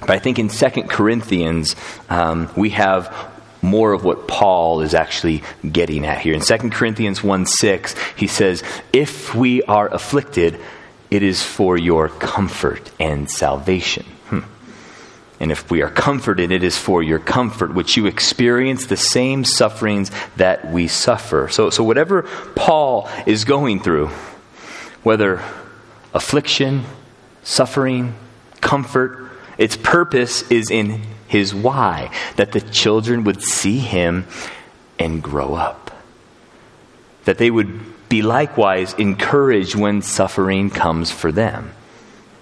But 0.00 0.10
I 0.10 0.18
think 0.18 0.38
in 0.38 0.48
2 0.48 0.82
Corinthians, 0.84 1.76
um, 2.08 2.50
we 2.56 2.70
have 2.70 3.35
more 3.62 3.92
of 3.92 4.04
what 4.04 4.28
Paul 4.28 4.80
is 4.80 4.94
actually 4.94 5.42
getting 5.70 6.04
at 6.04 6.20
here. 6.20 6.34
In 6.34 6.40
2 6.40 6.70
Corinthians 6.70 7.22
1 7.22 7.46
6, 7.46 7.94
he 8.16 8.26
says, 8.26 8.62
If 8.92 9.34
we 9.34 9.62
are 9.62 9.92
afflicted, 9.92 10.60
it 11.10 11.22
is 11.22 11.42
for 11.42 11.76
your 11.76 12.08
comfort 12.08 12.90
and 12.98 13.30
salvation. 13.30 14.04
Hmm. 14.28 14.40
And 15.38 15.52
if 15.52 15.70
we 15.70 15.82
are 15.82 15.90
comforted, 15.90 16.50
it 16.50 16.62
is 16.62 16.76
for 16.76 17.02
your 17.02 17.18
comfort, 17.18 17.74
which 17.74 17.96
you 17.96 18.06
experience 18.06 18.86
the 18.86 18.96
same 18.96 19.44
sufferings 19.44 20.10
that 20.36 20.70
we 20.70 20.88
suffer. 20.88 21.48
So, 21.50 21.70
so 21.70 21.84
whatever 21.84 22.22
Paul 22.54 23.08
is 23.26 23.44
going 23.44 23.80
through, 23.80 24.08
whether 25.02 25.42
affliction, 26.12 26.84
suffering, 27.42 28.14
comfort. 28.60 29.30
Its 29.58 29.76
purpose 29.76 30.42
is 30.50 30.70
in 30.70 31.02
his 31.26 31.54
why, 31.54 32.10
that 32.36 32.52
the 32.52 32.60
children 32.60 33.24
would 33.24 33.42
see 33.42 33.78
him 33.78 34.26
and 34.98 35.22
grow 35.22 35.54
up. 35.54 35.90
That 37.24 37.38
they 37.38 37.50
would 37.50 38.08
be 38.08 38.22
likewise 38.22 38.94
encouraged 38.94 39.74
when 39.74 40.02
suffering 40.02 40.70
comes 40.70 41.10
for 41.10 41.32
them. 41.32 41.72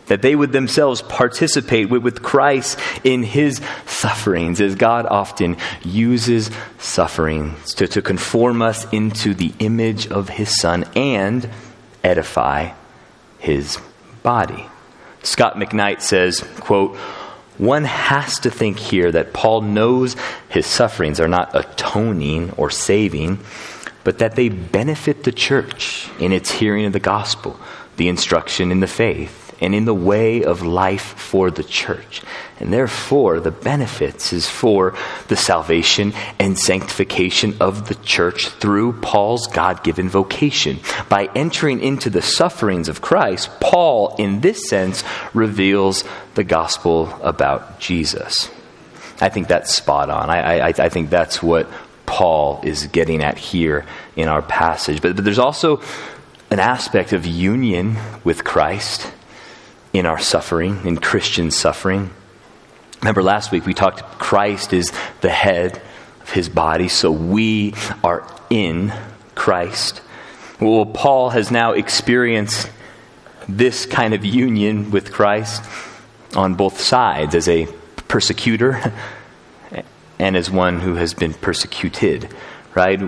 That 0.06 0.20
they 0.20 0.36
would 0.36 0.52
themselves 0.52 1.00
participate 1.00 1.88
with, 1.88 2.22
Christ 2.22 2.78
in 3.04 3.22
his 3.22 3.62
sufferings, 3.86 4.60
as 4.60 4.74
God 4.74 5.06
often 5.06 5.56
uses 5.82 6.50
sufferings 6.78 7.72
to, 7.74 7.88
to 7.88 8.02
conform 8.02 8.60
us 8.60 8.86
into 8.92 9.32
the 9.32 9.54
image 9.60 10.06
of 10.08 10.28
his 10.28 10.60
Son 10.60 10.84
and 10.94 11.48
edify 12.02 12.72
his 13.38 13.78
body. 14.22 14.66
Scot 15.22 15.56
McKnight 15.56 16.02
says, 16.02 16.40
quote, 16.60 16.98
one 17.58 17.84
has 17.84 18.40
to 18.40 18.50
think 18.50 18.78
here 18.78 19.12
that 19.12 19.32
Paul 19.32 19.60
knows 19.60 20.16
his 20.48 20.66
sufferings 20.66 21.20
are 21.20 21.28
not 21.28 21.54
atoning 21.54 22.50
or 22.52 22.70
saving, 22.70 23.38
but 24.02 24.18
that 24.18 24.36
they 24.36 24.48
benefit 24.48 25.24
the 25.24 25.32
church 25.32 26.08
in 26.18 26.32
its 26.32 26.50
hearing 26.50 26.86
of 26.86 26.92
the 26.92 27.00
gospel, 27.00 27.58
the 27.96 28.08
instruction 28.08 28.70
in 28.70 28.80
the 28.80 28.86
faith, 28.86 29.56
and 29.60 29.74
in 29.74 29.84
the 29.84 29.94
way 29.94 30.42
of 30.42 30.62
life 30.62 31.14
for 31.16 31.50
the 31.50 31.64
church. 31.64 32.22
And 32.60 32.72
therefore, 32.72 33.40
the 33.40 33.50
benefits 33.50 34.32
is 34.32 34.48
for 34.48 34.94
the 35.26 35.36
salvation 35.36 36.12
and 36.38 36.56
sanctification 36.56 37.56
of 37.60 37.88
the 37.88 37.96
church 37.96 38.48
through 38.48 39.00
Paul's 39.00 39.48
God 39.48 39.82
given 39.82 40.08
vocation. 40.08 40.78
By 41.08 41.28
entering 41.34 41.80
into 41.80 42.10
the 42.10 42.22
sufferings 42.22 42.88
of 42.88 43.00
Christ, 43.00 43.50
Paul, 43.60 44.14
in 44.18 44.40
this 44.40 44.68
sense, 44.68 45.02
reveals 45.32 46.04
the 46.36 46.44
gospel 46.44 47.12
about 47.22 47.80
Jesus. 47.80 48.48
I 49.20 49.30
think 49.30 49.48
that's 49.48 49.74
spot 49.74 50.08
on. 50.08 50.30
I, 50.30 50.58
I, 50.58 50.68
I 50.68 50.88
think 50.88 51.10
that's 51.10 51.42
what 51.42 51.68
Paul 52.06 52.60
is 52.62 52.86
getting 52.86 53.22
at 53.22 53.36
here 53.36 53.84
in 54.14 54.28
our 54.28 54.42
passage. 54.42 55.02
But, 55.02 55.16
but 55.16 55.24
there's 55.24 55.38
also 55.38 55.80
an 56.50 56.60
aspect 56.60 57.12
of 57.12 57.26
union 57.26 57.96
with 58.22 58.44
Christ 58.44 59.10
in 59.92 60.06
our 60.06 60.18
suffering, 60.18 60.86
in 60.86 60.98
Christian 60.98 61.50
suffering. 61.50 62.10
Remember 63.04 63.22
last 63.22 63.52
week 63.52 63.66
we 63.66 63.74
talked 63.74 64.00
Christ 64.18 64.72
is 64.72 64.90
the 65.20 65.28
head 65.28 65.82
of 66.22 66.30
his 66.30 66.48
body, 66.48 66.88
so 66.88 67.12
we 67.12 67.74
are 68.02 68.26
in 68.48 68.94
Christ. 69.34 70.00
Well, 70.58 70.86
Paul 70.86 71.28
has 71.28 71.50
now 71.50 71.72
experienced 71.72 72.70
this 73.46 73.84
kind 73.84 74.14
of 74.14 74.24
union 74.24 74.90
with 74.90 75.12
Christ 75.12 75.62
on 76.34 76.54
both 76.54 76.80
sides 76.80 77.34
as 77.34 77.46
a 77.46 77.66
persecutor 78.08 78.94
and 80.18 80.34
as 80.34 80.50
one 80.50 80.80
who 80.80 80.94
has 80.94 81.12
been 81.12 81.34
persecuted, 81.34 82.34
right? 82.74 83.00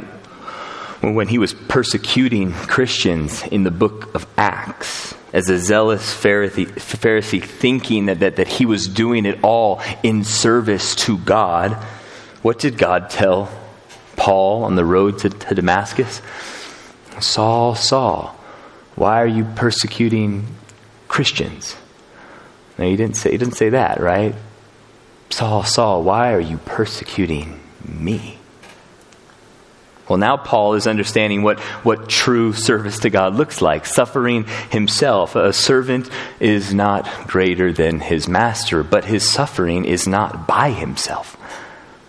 When 1.00 1.28
he 1.28 1.38
was 1.38 1.54
persecuting 1.54 2.52
Christians 2.52 3.44
in 3.44 3.62
the 3.62 3.70
book 3.70 4.14
of 4.14 4.26
Acts, 4.37 5.15
as 5.37 5.51
a 5.51 5.59
zealous 5.59 6.14
Pharisee, 6.14 6.66
Pharisee 6.66 7.44
thinking 7.44 8.07
that, 8.07 8.20
that, 8.20 8.37
that 8.37 8.49
he 8.49 8.64
was 8.64 8.88
doing 8.88 9.27
it 9.27 9.38
all 9.42 9.83
in 10.03 10.25
service 10.25 10.94
to 10.94 11.18
God, 11.18 11.75
what 12.40 12.59
did 12.59 12.79
God 12.79 13.11
tell 13.11 13.51
Paul 14.16 14.64
on 14.64 14.77
the 14.77 14.85
road 14.85 15.18
to, 15.18 15.29
to 15.29 15.55
Damascus? 15.55 16.22
Saul, 17.20 17.75
Saul, 17.75 18.35
why 18.94 19.20
are 19.20 19.27
you 19.27 19.44
persecuting 19.44 20.46
Christians? 21.07 21.77
No, 22.79 22.87
he 22.87 22.96
didn't 22.96 23.18
say, 23.18 23.33
he 23.33 23.37
didn't 23.37 23.57
say 23.57 23.68
that, 23.68 24.01
right? 24.01 24.35
Saul, 25.29 25.64
Saul, 25.64 26.03
why 26.03 26.33
are 26.33 26.40
you 26.40 26.57
persecuting 26.57 27.61
me? 27.85 28.36
Well, 30.09 30.19
now 30.19 30.37
Paul 30.37 30.75
is 30.75 30.87
understanding 30.87 31.42
what, 31.42 31.59
what 31.83 32.09
true 32.09 32.53
service 32.53 33.01
to 33.01 33.11
God 33.11 33.35
looks 33.35 33.61
like, 33.61 33.87
suffering 33.87 34.45
himself. 34.71 35.35
A 35.35 35.53
servant 35.53 36.09
is 36.38 36.73
not 36.73 37.09
greater 37.27 37.73
than 37.73 37.99
his 37.99 38.29
master, 38.29 38.85
but 38.85 39.05
his 39.05 39.29
suffering 39.29 39.85
is 39.85 40.07
not 40.07 40.47
by 40.47 40.71
himself. 40.71 41.37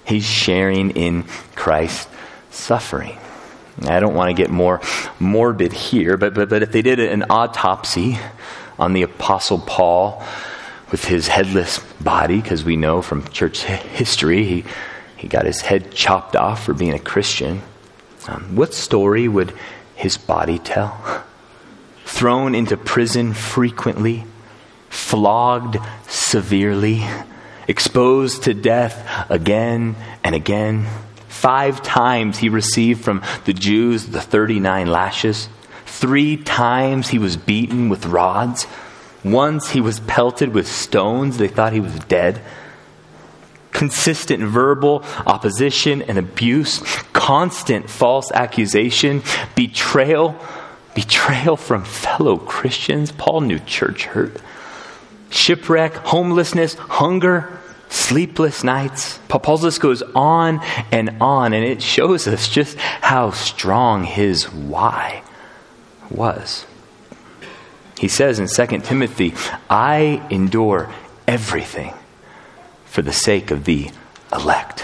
He's 0.05 0.25
sharing 0.25 0.91
in 0.91 1.23
Christ's 1.55 2.07
suffering. 2.51 3.17
I 3.83 3.99
don't 3.99 4.13
want 4.13 4.29
to 4.29 4.35
get 4.35 4.51
more 4.51 4.79
morbid 5.19 5.73
here, 5.73 6.17
but, 6.17 6.33
but, 6.35 6.49
but 6.49 6.63
if 6.63 6.71
they 6.71 6.83
did 6.83 6.99
an 6.99 7.25
autopsy 7.29 8.17
on 8.77 8.93
the 8.93 9.01
Apostle 9.03 9.59
Paul 9.59 10.23
with 10.91 11.05
his 11.05 11.27
headless 11.27 11.79
body, 11.99 12.41
because 12.41 12.63
we 12.63 12.75
know 12.75 13.01
from 13.01 13.27
church 13.29 13.63
history 13.63 14.45
he, 14.45 14.65
he 15.15 15.27
got 15.27 15.45
his 15.45 15.61
head 15.61 15.91
chopped 15.91 16.35
off 16.35 16.63
for 16.63 16.73
being 16.73 16.93
a 16.93 16.99
Christian 16.99 17.61
what 18.55 18.73
story 18.73 19.27
would 19.27 19.53
his 19.95 20.17
body 20.17 20.59
tell? 20.59 21.23
Thrown 22.05 22.55
into 22.55 22.77
prison 22.77 23.33
frequently, 23.33 24.25
flogged 24.89 25.77
severely, 26.07 27.03
exposed 27.67 28.43
to 28.43 28.53
death 28.53 29.29
again 29.29 29.95
and 30.23 30.33
again. 30.33 30.87
Five 31.27 31.83
times 31.83 32.37
he 32.37 32.49
received 32.49 33.03
from 33.03 33.21
the 33.45 33.53
Jews 33.53 34.07
the 34.07 34.21
39 34.21 34.87
lashes. 34.87 35.49
Three 35.85 36.37
times 36.37 37.09
he 37.09 37.19
was 37.19 37.37
beaten 37.37 37.89
with 37.89 38.05
rods. 38.05 38.67
Once 39.23 39.69
he 39.69 39.81
was 39.81 39.99
pelted 40.01 40.53
with 40.53 40.67
stones. 40.67 41.37
They 41.37 41.47
thought 41.47 41.73
he 41.73 41.79
was 41.79 41.93
dead. 42.05 42.41
Consistent 43.77 44.41
verbal 44.41 45.03
opposition 45.27 46.01
and 46.01 46.17
abuse, 46.17 46.79
constant 47.13 47.87
false 47.87 48.31
accusation, 48.31 49.21
betrayal, 49.55 50.35
betrayal 50.95 51.55
from 51.55 51.83
fellow 51.83 52.37
Christians. 52.37 53.11
Paul 53.11 53.41
knew 53.41 53.59
church 53.59 54.05
hurt. 54.05 54.41
Shipwreck, 55.29 55.93
homelessness, 55.93 56.73
hunger, 56.73 57.59
sleepless 57.89 58.63
nights. 58.63 59.19
Paul's 59.27 59.61
list 59.61 59.79
goes 59.79 60.01
on 60.15 60.59
and 60.91 61.17
on, 61.21 61.53
and 61.53 61.63
it 61.63 61.83
shows 61.83 62.27
us 62.27 62.49
just 62.49 62.77
how 62.77 63.29
strong 63.29 64.05
his 64.05 64.45
why 64.51 65.21
was. 66.09 66.65
He 67.99 68.07
says 68.07 68.39
in 68.39 68.47
2 68.47 68.79
Timothy, 68.79 69.35
I 69.69 70.25
endure 70.31 70.91
everything 71.27 71.93
for 72.87 73.01
the 73.01 73.13
sake 73.13 73.51
of 73.51 73.65
the 73.65 73.91
elect. 74.33 74.83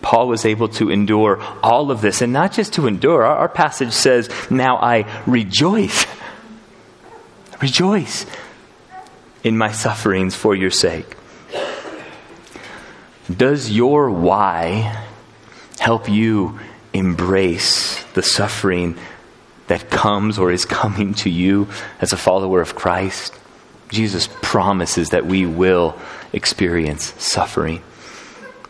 Paul 0.00 0.28
was 0.28 0.44
able 0.44 0.68
to 0.68 0.90
endure 0.90 1.40
all 1.62 1.90
of 1.90 2.00
this, 2.00 2.22
and 2.22 2.32
not 2.32 2.52
just 2.52 2.74
to 2.74 2.86
endure. 2.86 3.24
Our, 3.24 3.36
our 3.36 3.48
passage 3.48 3.92
says, 3.92 4.30
Now 4.50 4.76
I 4.76 5.04
rejoice. 5.26 6.06
Rejoice 7.60 8.24
in 9.42 9.58
my 9.58 9.72
sufferings 9.72 10.34
for 10.34 10.54
your 10.54 10.70
sake. 10.70 11.16
Does 13.34 13.70
your 13.70 14.10
why 14.10 15.04
help 15.78 16.08
you 16.08 16.58
embrace 16.92 18.02
the 18.14 18.22
suffering 18.22 18.96
that 19.66 19.90
comes 19.90 20.38
or 20.38 20.50
is 20.50 20.64
coming 20.64 21.12
to 21.14 21.28
you 21.28 21.68
as 22.00 22.12
a 22.12 22.16
follower 22.16 22.60
of 22.60 22.74
Christ? 22.74 23.34
Jesus 23.90 24.28
promises 24.42 25.10
that 25.10 25.26
we 25.26 25.46
will 25.46 25.98
experience 26.32 27.14
suffering. 27.22 27.82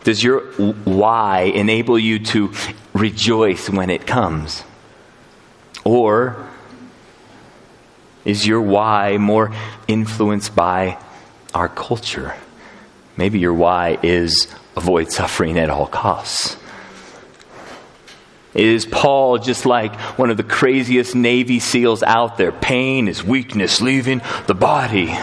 Does 0.03 0.23
your 0.23 0.41
why 0.85 1.41
enable 1.41 1.99
you 1.99 2.19
to 2.19 2.53
rejoice 2.93 3.69
when 3.69 3.89
it 3.89 4.07
comes? 4.07 4.63
Or 5.83 6.47
is 8.25 8.45
your 8.45 8.61
why 8.61 9.17
more 9.17 9.53
influenced 9.87 10.55
by 10.55 10.97
our 11.53 11.69
culture? 11.69 12.35
Maybe 13.17 13.39
your 13.39 13.53
why 13.53 13.97
is 14.01 14.47
avoid 14.75 15.11
suffering 15.11 15.57
at 15.59 15.69
all 15.69 15.87
costs. 15.87 16.55
Is 18.53 18.85
Paul 18.85 19.37
just 19.37 19.65
like 19.65 19.93
one 20.17 20.29
of 20.31 20.37
the 20.37 20.43
craziest 20.43 21.15
Navy 21.15 21.59
SEALs 21.59 22.01
out 22.01 22.37
there? 22.37 22.51
Pain 22.51 23.07
is 23.07 23.23
weakness 23.23 23.81
leaving 23.81 24.21
the 24.47 24.55
body. 24.55 25.15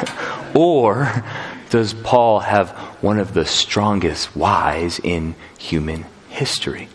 Or 0.55 1.25
does 1.71 1.95
Paul 1.95 2.41
have 2.41 2.71
one 3.01 3.19
of 3.19 3.35
the 3.35 3.45
strongest 3.45 4.37
whys 4.37 4.99
in 4.99 5.35
human 5.59 6.07
history? 6.29 6.89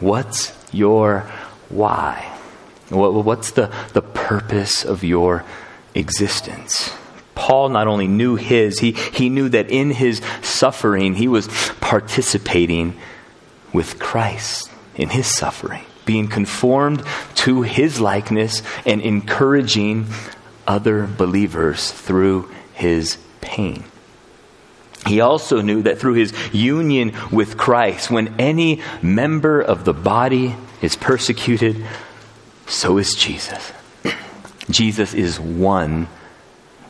What's 0.00 0.52
your 0.72 1.20
why? 1.68 2.28
What's 2.90 3.52
the, 3.52 3.72
the 3.92 4.02
purpose 4.02 4.84
of 4.84 5.04
your 5.04 5.44
existence? 5.94 6.92
Paul 7.34 7.70
not 7.70 7.86
only 7.86 8.06
knew 8.06 8.36
his, 8.36 8.78
he, 8.78 8.92
he 8.92 9.28
knew 9.28 9.48
that 9.48 9.70
in 9.70 9.90
his 9.90 10.20
suffering, 10.42 11.14
he 11.14 11.28
was 11.28 11.48
participating 11.80 12.96
with 13.72 13.98
Christ 13.98 14.70
in 14.96 15.08
his 15.08 15.26
suffering, 15.26 15.84
being 16.04 16.28
conformed 16.28 17.02
to 17.36 17.62
his 17.62 18.00
likeness 18.00 18.62
and 18.84 19.00
encouraging 19.00 20.06
other 20.66 21.06
believers 21.06 21.90
through 21.90 22.50
his 22.74 23.18
pain. 23.40 23.84
He 25.06 25.20
also 25.20 25.60
knew 25.60 25.82
that 25.82 25.98
through 25.98 26.14
his 26.14 26.32
union 26.52 27.12
with 27.32 27.56
Christ, 27.56 28.10
when 28.10 28.40
any 28.40 28.80
member 29.02 29.60
of 29.60 29.84
the 29.84 29.92
body 29.92 30.54
is 30.80 30.96
persecuted, 30.96 31.84
so 32.66 32.98
is 32.98 33.14
Jesus. 33.14 33.72
Jesus 34.70 35.12
is 35.12 35.40
one 35.40 36.06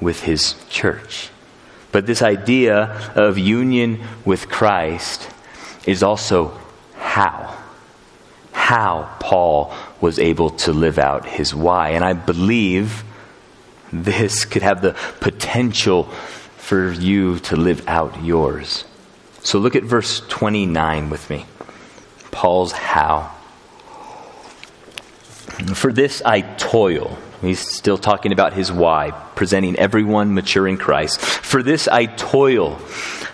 with 0.01 0.23
his 0.23 0.55
church. 0.69 1.31
But 1.91 2.07
this 2.07 2.23
idea 2.23 3.13
of 3.15 3.39
union 3.39 4.01
with 4.25 4.49
Christ 4.49 5.29
is 5.87 6.03
also 6.03 6.59
how. 6.97 7.57
How 8.53 9.15
Paul 9.21 9.75
was 10.01 10.19
able 10.19 10.51
to 10.51 10.73
live 10.73 10.99
out 10.99 11.27
his 11.27 11.55
why. 11.55 11.91
And 11.91 12.05
I 12.05 12.13
believe 12.13 13.05
this 13.93 14.45
could 14.45 14.63
have 14.63 14.83
the 14.83 14.97
potential 15.21 16.05
for 16.57 16.93
you 16.93 17.39
to 17.41 17.57
live 17.57 17.87
out 17.89 18.23
yours. 18.23 18.85
So 19.43 19.59
look 19.59 19.77
at 19.77 19.83
verse 19.83 20.21
29 20.29 21.11
with 21.11 21.29
me. 21.29 21.47
Paul's 22.31 22.73
how. 22.73 23.35
For 25.75 25.93
this 25.93 26.23
I 26.25 26.41
toil 26.41 27.19
He's 27.43 27.59
still 27.59 27.99
talking 27.99 28.33
about 28.33 28.53
his 28.53 28.71
why, 28.71 29.11
presenting 29.35 29.77
everyone 29.77 30.33
mature 30.33 30.69
in 30.69 30.77
Christ. 30.77 31.21
For 31.21 31.61
this 31.61 31.89
I 31.89 32.07
toil, 32.07 32.79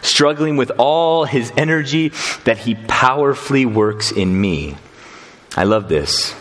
struggling 0.01 0.57
with 0.57 0.73
all 0.79 1.27
his 1.27 1.53
energy 1.59 2.13
that 2.45 2.57
he 2.57 2.75
powerfully 2.75 3.67
works 3.67 4.11
in 4.11 4.41
me. 4.41 4.77
I 5.55 5.65
love 5.65 5.91
this. 5.91 6.35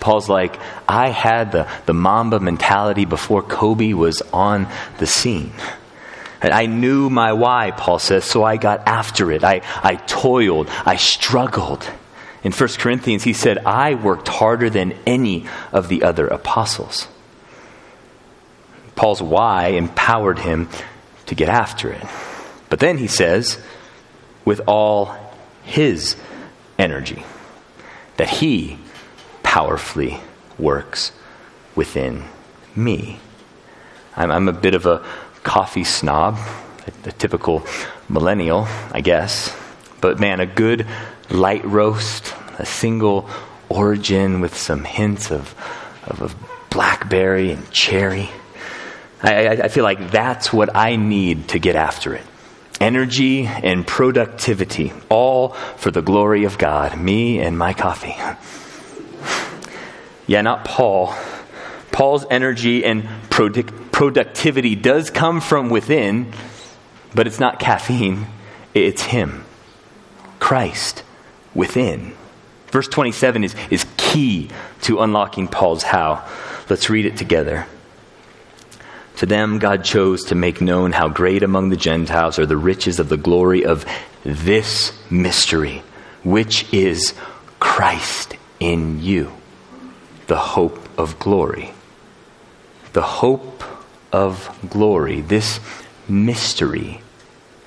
Paul's 0.00 0.28
like, 0.28 0.58
I 0.88 1.10
had 1.10 1.52
the, 1.52 1.68
the 1.86 1.94
Mamba 1.94 2.40
mentality 2.40 3.04
before 3.04 3.42
Kobe 3.42 3.92
was 3.92 4.22
on 4.32 4.66
the 4.98 5.06
scene. 5.06 5.52
And 6.42 6.52
I 6.54 6.66
knew 6.66 7.10
my 7.10 7.34
why, 7.34 7.70
Paul 7.70 7.98
says, 7.98 8.24
so 8.24 8.42
I 8.42 8.56
got 8.56 8.88
after 8.88 9.30
it. 9.30 9.44
I, 9.44 9.60
I 9.82 9.96
toiled. 9.96 10.68
I 10.86 10.96
struggled. 10.96 11.88
In 12.42 12.52
1 12.52 12.68
Corinthians, 12.78 13.22
he 13.22 13.34
said, 13.34 13.58
I 13.66 13.94
worked 13.94 14.28
harder 14.28 14.70
than 14.70 14.94
any 15.06 15.46
of 15.72 15.88
the 15.88 16.02
other 16.02 16.26
apostles. 16.26 17.06
Paul's 18.96 19.20
why 19.20 19.68
empowered 19.68 20.38
him 20.38 20.70
to 21.26 21.34
get 21.34 21.50
after 21.50 21.92
it. 21.92 22.04
But 22.70 22.80
then 22.80 22.96
he 22.96 23.06
says, 23.06 23.62
with 24.46 24.62
all 24.66 25.14
his 25.62 26.16
energy, 26.78 27.22
that 28.16 28.28
he 28.28 28.78
powerfully 29.50 30.16
works 30.60 31.10
within 31.74 32.22
me. 32.76 33.18
I'm, 34.16 34.30
I'm 34.30 34.46
a 34.46 34.52
bit 34.52 34.76
of 34.76 34.86
a 34.86 35.04
coffee 35.42 35.82
snob, 35.82 36.38
a, 36.86 37.08
a 37.08 37.12
typical 37.12 37.66
millennial, 38.08 38.68
I 38.92 39.00
guess. 39.00 39.52
But 40.00 40.20
man, 40.20 40.38
a 40.38 40.46
good 40.46 40.86
light 41.30 41.64
roast, 41.64 42.32
a 42.60 42.64
single 42.64 43.28
origin 43.68 44.40
with 44.40 44.56
some 44.56 44.84
hints 44.84 45.32
of, 45.32 45.52
of, 46.04 46.22
of 46.22 46.36
blackberry 46.70 47.50
and 47.50 47.68
cherry. 47.72 48.30
I, 49.20 49.48
I, 49.48 49.50
I 49.64 49.68
feel 49.68 49.82
like 49.82 50.12
that's 50.12 50.52
what 50.52 50.76
I 50.76 50.94
need 50.94 51.48
to 51.48 51.58
get 51.58 51.74
after 51.74 52.14
it. 52.14 52.22
Energy 52.80 53.46
and 53.46 53.84
productivity, 53.84 54.92
all 55.08 55.48
for 55.76 55.90
the 55.90 56.02
glory 56.02 56.44
of 56.44 56.56
God, 56.56 56.96
me 56.96 57.40
and 57.40 57.58
my 57.58 57.72
coffee. 57.72 58.14
Yeah, 60.30 60.42
not 60.42 60.64
Paul. 60.64 61.12
Paul's 61.90 62.24
energy 62.30 62.84
and 62.84 63.08
product, 63.30 63.90
productivity 63.90 64.76
does 64.76 65.10
come 65.10 65.40
from 65.40 65.70
within, 65.70 66.32
but 67.12 67.26
it's 67.26 67.40
not 67.40 67.58
caffeine, 67.58 68.28
it's 68.72 69.02
him. 69.02 69.44
Christ 70.38 71.02
within. 71.52 72.14
Verse 72.68 72.86
27 72.86 73.42
is, 73.42 73.56
is 73.70 73.84
key 73.96 74.50
to 74.82 75.00
unlocking 75.00 75.48
Paul's 75.48 75.82
how. 75.82 76.24
Let's 76.68 76.88
read 76.88 77.06
it 77.06 77.16
together. 77.16 77.66
To 79.16 79.26
them, 79.26 79.58
God 79.58 79.82
chose 79.82 80.26
to 80.26 80.36
make 80.36 80.60
known 80.60 80.92
how 80.92 81.08
great 81.08 81.42
among 81.42 81.70
the 81.70 81.76
Gentiles 81.76 82.38
are 82.38 82.46
the 82.46 82.56
riches 82.56 83.00
of 83.00 83.08
the 83.08 83.16
glory 83.16 83.64
of 83.64 83.84
this 84.22 84.92
mystery, 85.10 85.82
which 86.22 86.72
is 86.72 87.14
Christ 87.58 88.36
in 88.60 89.02
you, 89.02 89.32
the 90.30 90.36
hope 90.36 90.78
of 90.96 91.18
glory. 91.18 91.72
The 92.92 93.02
hope 93.02 93.64
of 94.12 94.56
glory, 94.70 95.22
this 95.22 95.58
mystery, 96.08 97.02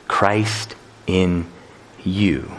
Christ 0.07 0.73
in 1.05 1.45
you. 2.05 2.49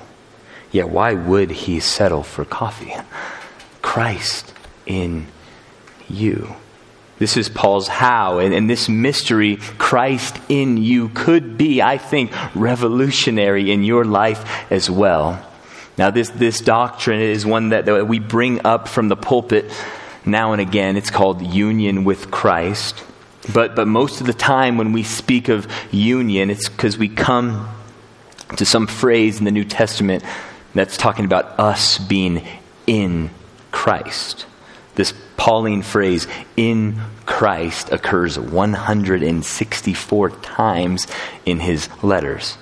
Yet 0.71 0.91
why 0.91 1.15
would 1.15 1.51
he 1.51 1.81
settle 1.81 2.23
for 2.23 2.45
coffee? 2.45 2.93
Christ 3.81 4.53
in 4.85 5.29
you. 6.07 6.55
This 7.19 7.39
is 7.39 7.49
Paul's 7.49 7.89
how, 7.89 8.41
and, 8.41 8.53
and, 8.53 8.69
this 8.69 8.91
mystery, 8.91 9.57
Christ 9.79 10.37
in 10.51 10.77
you, 10.77 11.09
could 11.09 11.57
be, 11.57 11.81
I 11.81 11.97
think, 11.97 12.31
revolutionary 12.55 13.73
in 13.73 13.83
your 13.83 14.05
life 14.05 14.71
as 14.71 14.91
well. 14.91 15.43
Now, 15.97 16.11
this, 16.11 16.29
this 16.31 16.61
doctrine 16.61 17.21
is 17.21 17.47
one 17.47 17.69
that, 17.69 17.87
that 17.87 18.09
we 18.09 18.19
bring 18.19 18.65
up 18.67 18.89
from 18.89 19.09
the 19.09 19.17
pulpit 19.17 19.71
now 20.25 20.53
and 20.53 20.61
again. 20.61 20.97
It's 20.97 21.11
called 21.11 21.43
union 21.43 22.05
with 22.05 22.31
Christ. 22.31 23.03
But, 23.53 23.77
but 23.77 23.87
most 23.87 24.21
of 24.21 24.27
the 24.27 24.35
time, 24.35 24.79
when 24.79 24.93
we 24.93 25.03
speak 25.03 25.49
of 25.49 25.69
union, 25.93 26.51
it's 26.51 26.69
because 26.69 26.97
we 26.99 27.09
come 27.09 27.69
to 28.57 28.65
some 28.65 28.87
phrase 28.87 29.39
in 29.39 29.45
the 29.45 29.51
New 29.51 29.65
Testament 29.65 30.25
that's 30.75 30.97
talking 30.97 31.25
about 31.25 31.59
us 31.59 31.99
being 31.99 32.47
in 32.87 33.31
Christ. 33.71 34.47
This 34.95 35.13
Pauline 35.37 35.83
phrase, 35.83 36.27
in 36.57 37.01
Christ, 37.27 37.93
occurs 37.93 38.39
164 38.39 40.31
times 40.31 41.07
in 41.45 41.61
his 41.61 41.89
letters. 42.03 42.57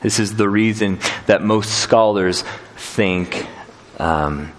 This 0.00 0.18
is 0.18 0.36
the 0.36 0.48
reason 0.48 0.98
that 1.26 1.42
most 1.42 1.70
scholars 1.70 2.42
think 2.76 3.46
um, 3.98 4.52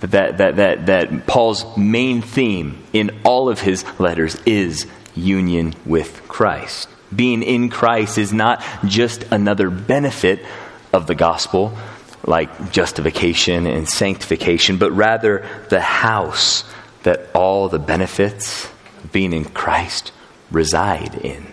that, 0.00 0.38
that, 0.38 0.56
that, 0.56 0.86
that 0.86 1.26
Paul's 1.26 1.76
main 1.76 2.22
theme 2.22 2.82
in 2.92 3.20
all 3.24 3.48
of 3.48 3.60
his 3.60 3.84
letters 4.00 4.36
is 4.46 4.86
union 5.14 5.74
with 5.84 6.26
Christ. 6.28 6.88
Being 7.14 7.42
in 7.42 7.68
Christ 7.68 8.18
is 8.18 8.32
not 8.32 8.64
just 8.86 9.24
another 9.30 9.68
benefit 9.68 10.44
of 10.92 11.06
the 11.06 11.14
gospel, 11.14 11.76
like 12.24 12.72
justification 12.72 13.66
and 13.66 13.88
sanctification, 13.88 14.78
but 14.78 14.92
rather 14.92 15.46
the 15.68 15.80
house 15.80 16.64
that 17.02 17.28
all 17.34 17.68
the 17.68 17.78
benefits 17.78 18.66
of 19.02 19.12
being 19.12 19.32
in 19.32 19.44
Christ 19.44 20.12
reside 20.50 21.14
in. 21.16 21.52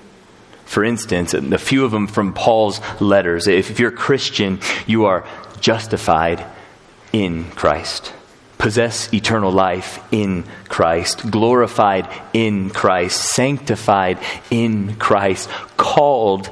For 0.68 0.84
instance, 0.84 1.34
a 1.34 1.58
few 1.58 1.86
of 1.86 1.92
them 1.92 2.08
from 2.08 2.34
Paul's 2.34 2.82
letters. 3.02 3.48
If 3.48 3.80
you're 3.80 3.90
a 3.90 3.96
Christian, 3.96 4.60
you 4.86 5.06
are 5.06 5.26
justified 5.62 6.46
in 7.14 7.50
Christ, 7.52 8.14
possess 8.58 9.12
eternal 9.14 9.52
life 9.52 10.00
in 10.12 10.44
Christ, 10.68 11.32
glorified 11.32 12.08
in 12.34 12.70
Christ, 12.70 13.34
sanctified 13.34 14.20
in 14.52 14.98
Christ, 14.98 15.50
called 15.78 16.50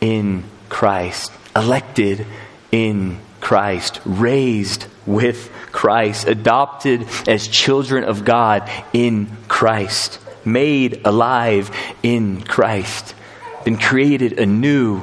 in 0.00 0.44
Christ, 0.70 1.30
elected 1.54 2.26
in 2.72 3.18
Christ, 3.40 4.00
raised 4.04 4.86
with 5.06 5.52
Christ, 5.72 6.26
adopted 6.26 7.06
as 7.28 7.46
children 7.46 8.04
of 8.04 8.24
God 8.24 8.68
in 8.92 9.28
Christ, 9.46 10.18
made 10.44 11.02
alive 11.04 11.70
in 12.02 12.42
Christ, 12.42 13.14
been 13.64 13.78
created 13.78 14.38
anew 14.38 15.02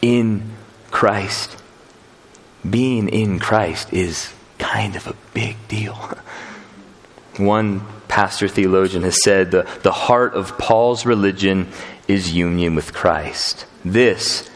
in 0.00 0.42
Christ. 0.90 1.56
Being 2.68 3.08
in 3.08 3.38
Christ 3.38 3.92
is 3.92 4.32
kind 4.58 4.96
of 4.96 5.06
a 5.06 5.16
big 5.34 5.56
deal. 5.68 5.94
One 7.36 7.86
pastor 8.08 8.48
theologian 8.48 9.02
has 9.02 9.22
said 9.22 9.50
the, 9.50 9.66
the 9.82 9.92
heart 9.92 10.34
of 10.34 10.58
Paul's 10.58 11.06
religion 11.06 11.68
is 12.06 12.32
union 12.32 12.74
with 12.74 12.92
Christ. 12.92 13.64
This 13.84 14.50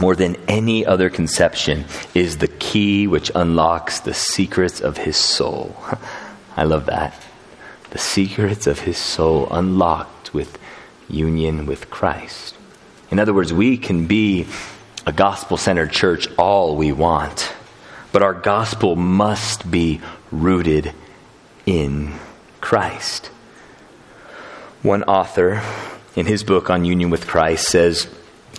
more 0.00 0.16
than 0.16 0.36
any 0.48 0.86
other 0.86 1.10
conception, 1.10 1.84
is 2.14 2.38
the 2.38 2.48
key 2.48 3.06
which 3.06 3.30
unlocks 3.34 4.00
the 4.00 4.14
secrets 4.14 4.80
of 4.80 4.96
his 4.98 5.16
soul. 5.16 5.76
I 6.56 6.64
love 6.64 6.86
that. 6.86 7.14
The 7.90 7.98
secrets 7.98 8.66
of 8.66 8.80
his 8.80 8.96
soul 8.96 9.48
unlocked 9.50 10.32
with 10.32 10.58
union 11.12 11.66
with 11.66 11.90
Christ. 11.90 12.54
In 13.10 13.18
other 13.18 13.34
words, 13.34 13.52
we 13.52 13.76
can 13.76 14.06
be 14.06 14.46
a 15.06 15.12
gospel 15.12 15.56
centered 15.56 15.92
church 15.92 16.28
all 16.38 16.76
we 16.76 16.92
want, 16.92 17.52
but 18.12 18.22
our 18.22 18.34
gospel 18.34 18.96
must 18.96 19.70
be 19.70 20.00
rooted 20.30 20.92
in 21.66 22.14
Christ. 22.60 23.26
One 24.82 25.04
author, 25.04 25.62
in 26.16 26.26
his 26.26 26.42
book 26.42 26.70
on 26.70 26.84
union 26.84 27.10
with 27.10 27.26
Christ, 27.26 27.66
says, 27.66 28.08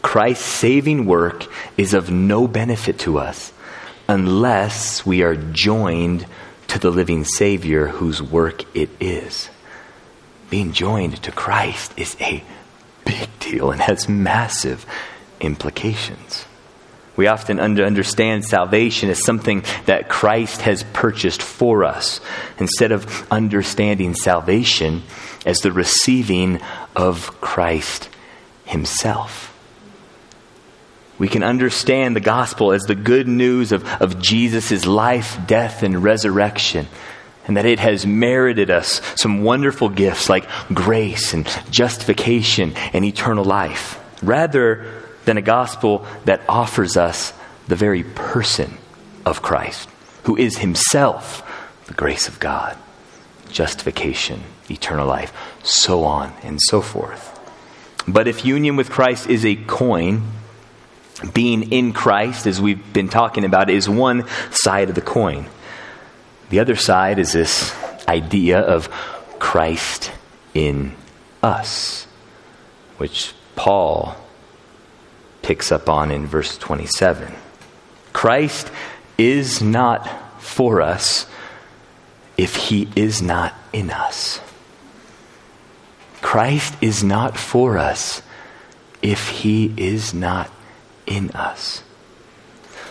Christ's 0.02 0.46
saving 0.46 1.06
work 1.06 1.48
is 1.78 1.94
of 1.94 2.12
no 2.12 2.48
benefit 2.48 3.00
to 3.00 3.18
us 3.18 3.52
unless 4.08 5.06
we 5.06 5.24
are 5.24 5.36
joined 5.36 6.26
to 6.68 6.80
the 6.80 6.92
living 6.92 7.24
Savior 7.24 7.88
whose 7.88 8.22
work 8.22 8.64
it 8.76 8.90
is. 9.00 9.50
Being 10.54 10.72
joined 10.72 11.20
to 11.24 11.32
Christ 11.32 11.94
is 11.98 12.16
a 12.22 12.44
big 13.06 13.28
deal 13.40 13.72
and 13.72 13.82
has 13.82 14.08
massive 14.08 14.86
implications. 15.42 16.46
We 17.16 17.26
often 17.26 17.60
understand 17.60 18.46
salvation 18.46 19.10
as 19.10 19.26
something 19.26 19.64
that 19.88 20.10
Christ 20.10 20.62
has 20.62 20.84
purchased 20.94 21.42
for 21.42 21.84
us, 21.84 22.22
instead 22.60 22.92
of 22.92 23.28
understanding 23.32 24.14
salvation 24.14 25.02
as 25.44 25.58
the 25.58 25.72
receiving 25.72 26.62
of 26.96 27.42
Christ 27.42 28.10
Himself. 28.66 29.58
We 31.18 31.30
can 31.30 31.42
understand 31.42 32.16
the 32.16 32.20
gospel 32.20 32.74
as 32.74 32.84
the 32.84 32.94
good 32.94 33.28
news 33.28 33.72
of, 33.72 33.92
of 34.00 34.22
Jesus' 34.22 34.86
life, 34.86 35.40
death, 35.48 35.82
and 35.82 36.04
resurrection, 36.04 36.88
and 37.46 37.58
that 37.58 37.66
it 37.66 37.80
has 37.80 38.06
merited 38.06 38.70
us 38.70 39.02
some 39.16 39.44
wonderful 39.44 39.90
gifts 39.90 40.30
like 40.30 40.48
grace 40.74 41.34
and 41.34 41.48
justification 41.70 42.74
and 42.94 43.04
eternal 43.04 43.44
life, 43.44 44.00
rather 44.22 44.86
than 45.26 45.38
a 45.38 45.42
gospel 45.42 46.06
that 46.26 46.42
offers 46.48 46.98
us 46.98 47.34
the 47.68 47.76
very 47.76 48.04
person 48.04 48.78
of 49.26 49.42
Christ, 49.42 49.90
who 50.24 50.36
is 50.36 50.58
himself 50.58 51.42
the 51.88 51.94
grace 51.94 52.28
of 52.28 52.40
God, 52.40 52.78
justification, 53.50 54.42
eternal 54.70 55.08
life, 55.08 55.34
so 55.64 56.04
on 56.04 56.34
and 56.44 56.60
so 56.62 56.82
forth. 56.82 57.30
But 58.08 58.28
if 58.28 58.46
union 58.46 58.76
with 58.76 58.90
Christ 58.90 59.30
is 59.30 59.46
a 59.46 59.56
coin, 59.56 60.24
being 61.34 61.72
in 61.72 61.94
Christ, 61.94 62.48
as 62.48 62.60
we've 62.60 62.92
been 62.92 63.08
talking 63.08 63.46
about, 63.46 63.70
is 63.70 63.88
one 63.88 64.26
side 64.52 64.90
of 64.90 64.96
the 64.96 65.02
coin. 65.02 65.46
The 66.54 66.60
other 66.60 66.76
side 66.76 67.18
is 67.18 67.34
this 67.34 67.74
idea 68.08 68.60
of 68.60 68.88
Christ 69.40 70.12
in 70.54 70.94
us, 71.42 72.06
which 72.98 73.34
Paul 73.56 74.16
picks 75.42 75.72
up 75.72 75.90
on 75.90 76.12
in 76.12 76.28
verse 76.28 76.56
27. 76.60 77.34
Christ 78.14 78.70
is 79.18 79.64
not 79.64 80.08
for 80.44 80.80
us 80.80 81.26
if 82.38 82.56
he 82.56 82.88
is 82.96 83.20
not 83.20 83.56
in 83.74 83.90
us. 83.90 84.40
Christ 86.22 86.76
is 86.82 87.04
not 87.04 87.36
for 87.36 87.80
us 87.80 88.22
if 89.02 89.28
he 89.28 89.74
is 89.76 90.14
not 90.14 90.52
in 91.08 91.32
us. 91.32 91.82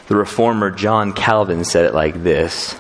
The 0.09 0.17
reformer 0.17 0.73
John 0.73 1.13
Calvin 1.13 1.65
said 1.65 1.85
it 1.85 1.95
like 1.95 2.25
this 2.25 2.75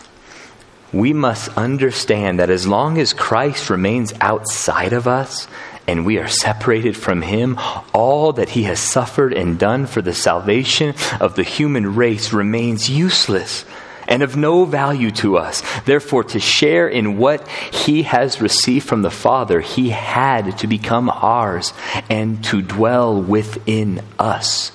We 0.92 1.12
must 1.12 1.48
understand 1.56 2.38
that 2.38 2.50
as 2.50 2.66
long 2.66 2.98
as 2.98 3.12
Christ 3.12 3.70
remains 3.70 4.12
outside 4.20 4.92
of 4.92 5.08
us, 5.08 5.48
and 5.86 6.06
we 6.06 6.18
are 6.18 6.28
separated 6.28 6.96
from 6.96 7.22
him, 7.22 7.58
all 7.92 8.32
that 8.34 8.50
he 8.50 8.64
has 8.64 8.78
suffered 8.78 9.32
and 9.32 9.58
done 9.58 9.86
for 9.86 10.02
the 10.02 10.14
salvation 10.14 10.94
of 11.20 11.34
the 11.34 11.42
human 11.42 11.94
race 11.94 12.32
remains 12.32 12.88
useless 12.88 13.64
and 14.06 14.22
of 14.22 14.36
no 14.36 14.64
value 14.64 15.10
to 15.10 15.38
us. 15.38 15.62
Therefore, 15.84 16.24
to 16.24 16.40
share 16.40 16.88
in 16.88 17.18
what 17.18 17.46
he 17.48 18.02
has 18.02 18.40
received 18.40 18.86
from 18.86 19.02
the 19.02 19.10
Father, 19.10 19.60
he 19.60 19.90
had 19.90 20.58
to 20.58 20.66
become 20.66 21.08
ours 21.08 21.72
and 22.10 22.44
to 22.44 22.62
dwell 22.62 23.20
within 23.20 24.02
us. 24.18 24.72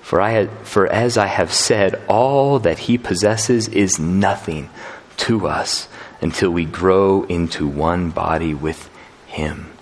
For, 0.00 0.20
I 0.20 0.46
for 0.64 0.86
as 0.86 1.16
I 1.16 1.26
have 1.26 1.52
said, 1.52 2.00
all 2.08 2.58
that 2.60 2.78
he 2.78 2.98
possesses 2.98 3.68
is 3.68 3.98
nothing 3.98 4.70
to 5.18 5.46
us 5.46 5.88
until 6.20 6.50
we 6.50 6.64
grow 6.64 7.24
into 7.24 7.66
one 7.66 8.10
body 8.10 8.54
with 8.54 8.88
him. 9.26 9.72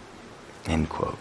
End 0.66 0.88
quote. 0.88 1.18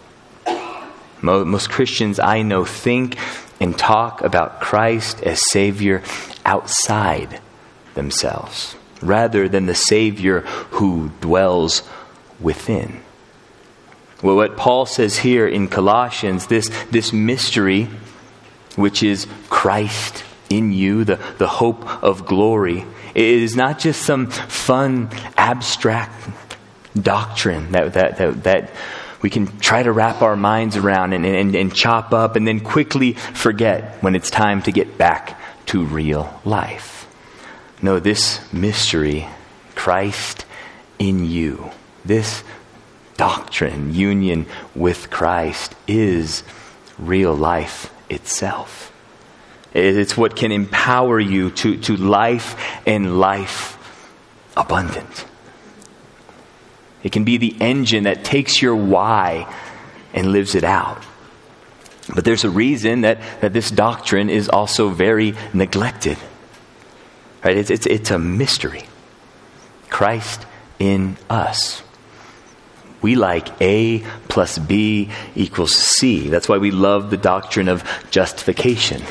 Most 1.22 1.70
Christians 1.70 2.18
I 2.18 2.42
know 2.42 2.64
think 2.64 3.18
and 3.60 3.78
talk 3.78 4.22
about 4.22 4.60
Christ 4.60 5.22
as 5.22 5.50
Savior 5.50 6.02
outside 6.46 7.40
themselves, 7.94 8.74
rather 9.02 9.48
than 9.48 9.66
the 9.66 9.74
Savior 9.74 10.40
who 10.70 11.10
dwells 11.20 11.82
within. 12.40 13.02
Well, 14.22 14.36
what 14.36 14.56
Paul 14.56 14.86
says 14.86 15.18
here 15.18 15.46
in 15.46 15.68
Colossians, 15.68 16.46
this, 16.46 16.70
this 16.90 17.12
mystery 17.12 17.88
which 18.76 19.02
is 19.02 19.26
Christ 19.48 20.24
in 20.48 20.72
you, 20.72 21.04
the, 21.04 21.18
the 21.38 21.46
hope 21.46 22.02
of 22.02 22.26
glory. 22.26 22.84
It 23.14 23.24
is 23.24 23.56
not 23.56 23.78
just 23.78 24.02
some 24.02 24.28
fun, 24.28 25.10
abstract 25.36 26.30
doctrine 27.00 27.72
that, 27.72 27.94
that, 27.94 28.16
that, 28.18 28.42
that 28.44 28.70
we 29.22 29.30
can 29.30 29.58
try 29.58 29.82
to 29.82 29.92
wrap 29.92 30.22
our 30.22 30.36
minds 30.36 30.76
around 30.76 31.12
and, 31.12 31.26
and, 31.26 31.54
and 31.54 31.74
chop 31.74 32.12
up 32.12 32.36
and 32.36 32.46
then 32.46 32.60
quickly 32.60 33.12
forget 33.12 34.02
when 34.02 34.14
it's 34.14 34.30
time 34.30 34.62
to 34.62 34.72
get 34.72 34.96
back 34.96 35.38
to 35.66 35.84
real 35.84 36.40
life. 36.44 37.06
No, 37.82 37.98
this 37.98 38.40
mystery, 38.52 39.26
Christ 39.74 40.44
in 40.98 41.24
you, 41.24 41.70
this 42.04 42.42
doctrine, 43.16 43.94
union 43.94 44.46
with 44.74 45.10
Christ, 45.10 45.74
is 45.86 46.42
real 46.98 47.34
life 47.34 47.92
itself. 48.08 48.89
It's 49.72 50.16
what 50.16 50.34
can 50.34 50.50
empower 50.50 51.20
you 51.20 51.50
to, 51.50 51.76
to 51.78 51.96
life 51.96 52.60
and 52.86 53.20
life 53.20 53.76
abundant. 54.56 55.26
It 57.02 57.12
can 57.12 57.24
be 57.24 57.36
the 57.38 57.56
engine 57.60 58.04
that 58.04 58.24
takes 58.24 58.60
your 58.60 58.74
why 58.74 59.52
and 60.12 60.32
lives 60.32 60.54
it 60.54 60.64
out. 60.64 61.02
But 62.14 62.24
there's 62.24 62.44
a 62.44 62.50
reason 62.50 63.02
that, 63.02 63.20
that 63.40 63.52
this 63.52 63.70
doctrine 63.70 64.28
is 64.28 64.48
also 64.48 64.88
very 64.88 65.34
neglected. 65.54 66.18
Right? 67.44 67.56
It's, 67.56 67.70
it's, 67.70 67.86
it's 67.86 68.10
a 68.10 68.18
mystery. 68.18 68.82
Christ 69.88 70.44
in 70.78 71.16
us. 71.28 71.82
We 73.02 73.14
like 73.14 73.48
A 73.62 74.00
plus 74.28 74.58
B 74.58 75.10
equals 75.34 75.74
C. 75.74 76.28
That's 76.28 76.48
why 76.48 76.58
we 76.58 76.70
love 76.70 77.10
the 77.10 77.16
doctrine 77.16 77.68
of 77.68 77.82
justification. 78.10 79.02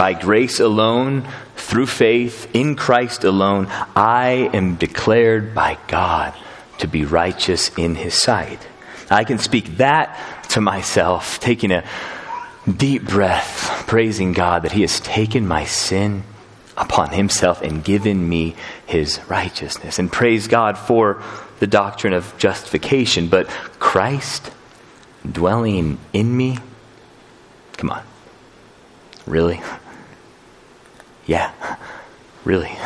By 0.00 0.14
grace 0.14 0.60
alone, 0.60 1.28
through 1.56 1.84
faith 1.84 2.48
in 2.54 2.74
Christ 2.74 3.22
alone, 3.22 3.66
I 3.94 4.48
am 4.54 4.76
declared 4.76 5.54
by 5.54 5.76
God 5.88 6.32
to 6.78 6.88
be 6.88 7.04
righteous 7.04 7.70
in 7.76 7.96
his 7.96 8.14
sight. 8.14 8.66
I 9.10 9.24
can 9.24 9.36
speak 9.36 9.76
that 9.76 10.18
to 10.52 10.62
myself, 10.62 11.38
taking 11.38 11.70
a 11.70 11.84
deep 12.66 13.04
breath, 13.04 13.84
praising 13.86 14.32
God 14.32 14.62
that 14.62 14.72
he 14.72 14.80
has 14.80 15.00
taken 15.00 15.46
my 15.46 15.66
sin 15.66 16.22
upon 16.78 17.10
himself 17.10 17.60
and 17.60 17.84
given 17.84 18.26
me 18.26 18.56
his 18.86 19.20
righteousness. 19.28 19.98
And 19.98 20.10
praise 20.10 20.48
God 20.48 20.78
for 20.78 21.22
the 21.58 21.66
doctrine 21.66 22.14
of 22.14 22.34
justification. 22.38 23.28
But 23.28 23.48
Christ 23.78 24.50
dwelling 25.30 25.98
in 26.14 26.34
me? 26.34 26.56
Come 27.76 27.90
on. 27.90 28.02
Really? 29.26 29.60
Yeah, 31.30 31.52
really. 32.44 32.76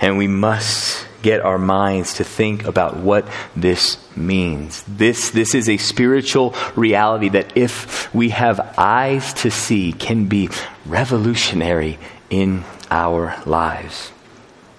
And 0.00 0.18
we 0.18 0.26
must 0.26 1.06
get 1.22 1.40
our 1.40 1.58
minds 1.58 2.14
to 2.14 2.24
think 2.24 2.64
about 2.64 2.96
what 2.96 3.24
this 3.54 3.98
means. 4.16 4.82
This, 4.88 5.30
this 5.30 5.54
is 5.54 5.68
a 5.68 5.76
spiritual 5.76 6.56
reality 6.74 7.28
that, 7.28 7.56
if 7.56 8.12
we 8.12 8.30
have 8.30 8.74
eyes 8.76 9.32
to 9.34 9.50
see, 9.52 9.92
can 9.92 10.26
be 10.26 10.48
revolutionary 10.84 12.00
in 12.30 12.64
our 12.90 13.40
lives. 13.46 14.10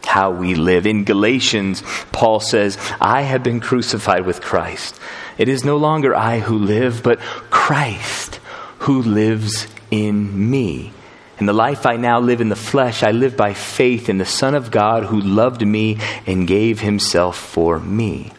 How 0.04 0.32
we 0.32 0.56
live. 0.56 0.86
In 0.86 1.06
Galatians, 1.06 1.84
Paul 2.12 2.41
says, 2.41 2.78
I 3.00 3.21
have 3.21 3.43
been 3.43 3.62
crucified 3.62 4.26
with 4.26 4.41
Christ. 4.41 5.00
It 5.38 5.47
is 5.47 5.63
no 5.63 5.78
longer 5.78 6.13
I 6.13 6.39
who 6.39 6.58
live, 6.58 7.02
but 7.02 7.21
Christ 7.50 8.41
who 8.80 9.02
lives 9.02 9.67
in 9.89 10.50
me. 10.52 10.91
In 11.39 11.45
the 11.45 11.54
life 11.54 11.86
I 11.86 11.97
now 11.97 12.19
live 12.19 12.41
in 12.41 12.50
the 12.50 12.56
flesh, 12.56 13.04
I 13.04 13.12
live 13.12 13.38
by 13.38 13.54
faith 13.54 14.10
in 14.10 14.17
the 14.17 14.26
Son 14.26 14.56
of 14.56 14.71
God 14.71 15.06
who 15.06 15.21
loved 15.21 15.65
me 15.65 16.00
and 16.26 16.47
gave 16.47 16.80
himself 16.80 17.38
for 17.38 17.80
me. 17.80 18.32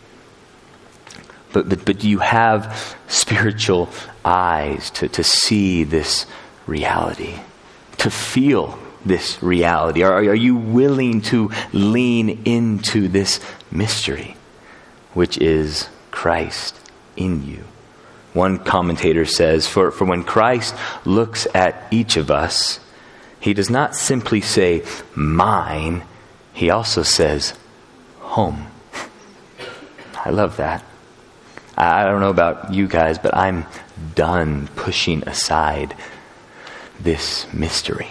But, 1.53 1.69
but, 1.69 1.85
but 1.85 2.05
you 2.05 2.19
have 2.19 2.97
spiritual 3.07 3.89
eyes 4.25 4.91
to, 4.91 5.09
to 5.09 5.23
see 5.23 5.85
this 5.85 6.27
reality, 6.67 7.35
to 7.99 8.11
feel 8.11 8.79
this 9.05 9.43
reality? 9.43 10.03
Are, 10.03 10.15
are 10.15 10.35
you 10.35 10.57
willing 10.57 11.21
to 11.23 11.51
lean 11.73 12.43
into 12.45 13.09
this 13.09 13.41
mystery, 13.71 14.37
which 15.15 15.39
is 15.39 15.89
Christ 16.11 16.79
in 17.17 17.47
you? 17.47 17.65
One 18.35 18.59
commentator 18.59 19.25
says, 19.25 19.67
for, 19.67 19.91
for 19.91 20.05
when 20.05 20.23
Christ 20.23 20.75
looks 21.05 21.47
at 21.55 21.87
each 21.91 22.17
of 22.17 22.31
us, 22.31 22.79
he 23.41 23.55
does 23.55 23.71
not 23.71 23.95
simply 23.95 24.41
say, 24.41 24.85
mine, 25.15 26.03
he 26.53 26.71
also 26.71 27.03
says, 27.03 27.55
home. 28.21 28.67
I 30.25 30.31
love 30.31 30.57
that. 30.57 30.85
I 31.77 32.05
don't 32.05 32.21
know 32.21 32.31
about 32.31 32.75
you 32.75 32.89
guys, 32.89 33.19
but 33.19 33.35
I'm 33.37 33.67
done 34.15 34.69
pushing 34.75 35.23
aside 35.29 35.95
this 36.99 37.53
mystery. 37.53 38.09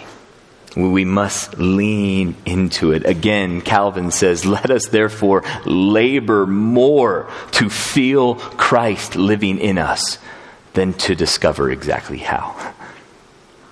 We 0.74 1.04
must 1.04 1.58
lean 1.58 2.34
into 2.46 2.92
it. 2.92 3.04
Again, 3.04 3.60
Calvin 3.60 4.10
says, 4.10 4.46
Let 4.46 4.70
us 4.70 4.86
therefore 4.86 5.42
labor 5.66 6.46
more 6.46 7.30
to 7.52 7.68
feel 7.68 8.36
Christ 8.36 9.16
living 9.16 9.58
in 9.58 9.76
us 9.76 10.18
than 10.74 10.94
to 10.94 11.14
discover 11.14 11.70
exactly 11.70 12.18
how. 12.18 12.74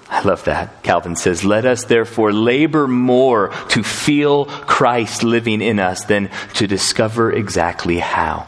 I 0.09 0.23
love 0.23 0.45
that. 0.45 0.83
Calvin 0.83 1.17
says, 1.17 1.45
Let 1.45 1.65
us 1.65 1.85
therefore 1.85 2.33
labor 2.33 2.87
more 2.87 3.49
to 3.71 3.83
feel 3.83 4.45
Christ 4.45 5.23
living 5.23 5.61
in 5.61 5.81
us 5.81 6.05
than 6.05 6.31
to 6.55 6.67
discover 6.67 7.33
exactly 7.33 7.99
how. 7.99 8.47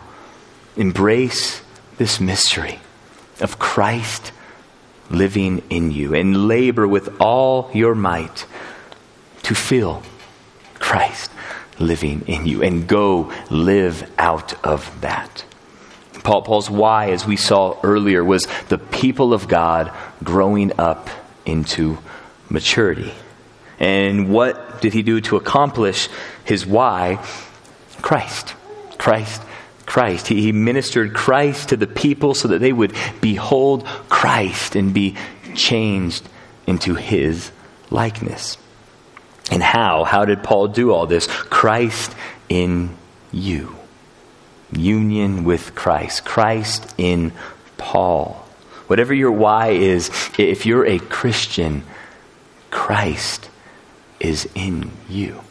Embrace 0.77 1.61
this 1.97 2.21
mystery 2.21 2.79
of 3.41 3.59
Christ 3.59 4.33
living 5.11 5.63
in 5.71 5.91
you 5.91 6.15
and 6.15 6.47
labor 6.47 6.87
with 6.87 7.21
all 7.21 7.71
your 7.75 7.95
might 7.95 8.47
to 9.43 9.55
feel 9.55 10.03
Christ 10.79 11.31
living 11.79 12.23
in 12.27 12.47
you 12.47 12.63
and 12.63 12.87
go 12.87 13.33
live 13.51 14.11
out 14.19 14.65
of 14.65 15.01
that. 15.01 15.45
Paul, 16.23 16.43
Paul's 16.43 16.69
why, 16.69 17.11
as 17.11 17.27
we 17.27 17.37
saw 17.37 17.79
earlier, 17.83 18.23
was 18.23 18.47
the 18.69 18.79
people 18.79 19.33
of 19.33 19.49
God 19.49 19.93
growing 20.23 20.73
up 20.79 21.09
into 21.49 21.99
maturity. 22.49 23.13
And 23.81 24.29
what 24.29 24.81
did 24.81 24.93
he 24.93 25.03
do 25.03 25.21
to 25.23 25.37
accomplish 25.37 26.09
his 26.45 26.67
why? 26.67 27.25
Christ. 28.03 28.55
Christ. 28.99 29.43
Christ. 29.87 30.27
He, 30.27 30.43
he 30.43 30.53
ministered 30.53 31.15
Christ 31.15 31.71
to 31.71 31.77
the 31.77 31.87
people 31.87 32.35
so 32.35 32.49
that 32.49 32.59
they 32.59 32.73
would 32.73 32.95
behold 33.21 33.87
Christ 34.09 34.77
and 34.77 34.93
be 34.93 35.17
changed 35.55 36.29
into 36.67 36.95
his 36.95 37.51
likeness. 37.91 38.59
And 39.51 39.63
how? 39.63 40.05
How 40.05 40.25
did 40.25 40.43
Paul 40.43 40.69
do 40.69 40.93
all 40.93 41.07
this? 41.07 41.27
Christ 41.27 42.15
in 42.49 42.97
you. 43.33 43.77
Union 44.73 45.45
with 45.45 45.75
Christ. 45.75 46.25
Christ 46.25 46.93
in 46.99 47.33
Paul. 47.79 48.48
Whatever 48.89 49.13
your 49.13 49.31
why 49.31 49.69
is, 49.69 50.11
if 50.39 50.65
you're 50.65 50.87
a 50.87 50.99
Christian, 50.99 51.85
Christ 52.71 53.51
is 54.19 54.49
in 54.55 54.91
you. 55.11 55.43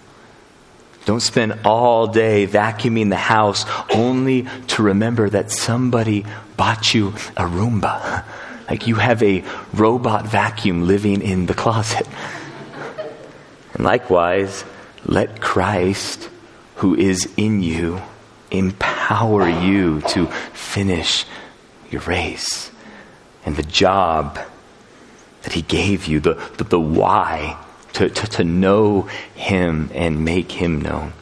Don't 1.06 1.22
spend 1.22 1.60
all 1.64 2.08
day 2.08 2.48
vacuuming 2.48 3.10
the 3.10 3.16
house 3.16 3.66
only 3.94 4.48
to 4.70 4.84
remember 4.84 5.30
that 5.30 5.52
somebody 5.52 6.26
bought 6.58 6.96
you 6.96 7.10
a 7.38 7.46
Roomba. 7.46 8.26
Like 8.68 8.88
you 8.88 8.96
have 8.96 9.22
a 9.22 9.46
robot 9.72 10.28
vacuum 10.28 10.88
living 10.88 11.22
in 11.22 11.46
the 11.46 11.54
closet. 11.54 12.08
And 13.76 13.86
likewise, 13.86 14.66
let 15.06 15.40
Christ, 15.40 16.28
who 16.78 16.96
is 16.96 17.32
in 17.38 17.62
you, 17.62 18.02
empower 18.50 19.48
you 19.48 20.02
to 20.02 20.26
finish 20.26 21.26
your 21.92 22.02
race 22.02 22.72
and 23.48 23.56
the 23.56 23.64
job 23.64 24.38
that 25.44 25.54
He 25.54 25.62
gave 25.62 26.06
you, 26.06 26.20
the, 26.20 26.34
the, 26.58 26.66
the 26.66 26.80
why 26.80 27.58
to, 27.94 28.10
to, 28.10 28.28
to 28.28 28.44
know 28.44 29.04
Him 29.36 29.90
and 29.94 30.26
make 30.26 30.52
Him 30.52 30.82
known. 30.82 31.14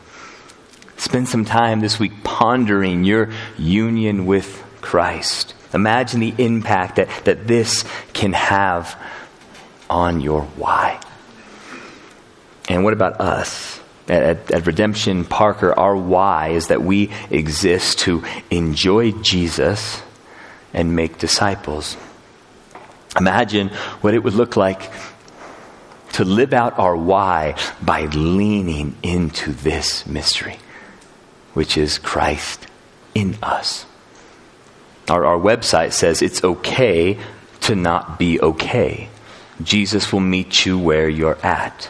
Spend 0.98 1.30
some 1.30 1.46
time 1.46 1.82
this 1.82 2.00
week 2.00 2.24
pondering 2.24 3.04
your 3.04 3.32
union 3.60 4.26
with 4.26 4.64
Christ. 4.82 5.54
Imagine 5.72 6.20
the 6.20 6.34
impact 6.40 6.96
that, 6.96 7.10
that 7.26 7.46
this 7.46 7.86
can 8.14 8.34
have 8.34 9.00
on 9.88 10.20
your 10.20 10.42
why. 10.42 11.00
And 12.68 12.84
what 12.84 12.94
about 12.94 13.22
us? 13.22 13.80
At, 14.08 14.24
at, 14.24 14.52
at, 14.52 14.66
Redemption 14.66 15.26
Parker, 15.26 15.78
our 15.78 15.96
why 15.96 16.50
is 16.50 16.68
that 16.68 16.82
we 16.82 17.12
exist 17.30 18.00
to 18.00 18.24
enjoy 18.50 19.12
Jesus 19.12 20.02
and 20.76 20.96
make 20.96 21.18
disciples. 21.20 21.96
Imagine 23.18 23.70
what 24.02 24.14
it 24.14 24.24
would 24.24 24.34
look 24.34 24.56
like 24.58 24.92
to 26.14 26.24
live 26.24 26.54
out 26.54 26.80
our 26.80 26.96
why 26.96 27.56
by 27.82 28.06
leaning 28.06 28.96
into 29.04 29.52
this 29.52 30.06
mystery. 30.06 30.58
which 31.56 31.78
is 31.78 31.98
Christ 31.98 32.68
in 33.16 33.38
us. 33.42 33.86
Our, 35.10 35.26
our 35.26 35.40
website 35.40 35.94
says 35.94 36.22
it's 36.22 36.44
okay 36.44 37.18
to 37.62 37.76
not 37.76 38.20
be 38.20 38.40
okay. 38.40 39.10
Jesus 39.64 40.12
will 40.12 40.20
meet 40.20 40.66
you 40.66 40.78
where 40.78 41.10
you're 41.10 41.40
at. 41.44 41.86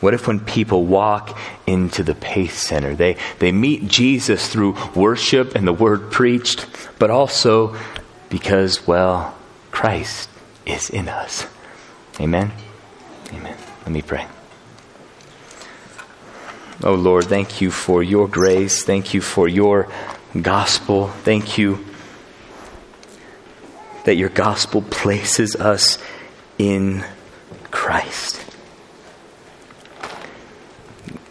What 0.00 0.14
if 0.14 0.26
when 0.26 0.40
people 0.40 0.86
walk 0.86 1.38
into 1.66 2.02
the 2.02 2.14
Pace 2.14 2.58
Center, 2.58 2.96
they, 2.96 3.18
they 3.38 3.52
meet 3.52 3.86
Jesus 3.86 4.48
through 4.48 4.76
worship 4.96 5.54
and 5.54 5.68
the 5.68 5.72
word 5.72 6.10
preached, 6.10 6.66
but 6.98 7.10
also 7.10 7.76
because, 8.30 8.86
well, 8.86 9.36
Christ 9.72 10.30
is 10.64 10.88
in 10.88 11.08
us. 11.08 11.46
Amen? 12.20 12.52
Amen. 13.32 13.56
Let 13.80 13.90
me 13.90 14.02
pray. 14.02 14.26
Oh 16.84 16.94
Lord, 16.94 17.24
thank 17.24 17.60
you 17.60 17.70
for 17.70 18.02
your 18.02 18.28
grace. 18.28 18.84
Thank 18.84 19.14
you 19.14 19.20
for 19.20 19.48
your 19.48 19.88
gospel. 20.40 21.08
Thank 21.08 21.58
you 21.58 21.84
that 24.04 24.16
your 24.16 24.28
gospel 24.28 24.82
places 24.82 25.56
us 25.56 25.98
in 26.58 27.04
Christ. 27.70 28.44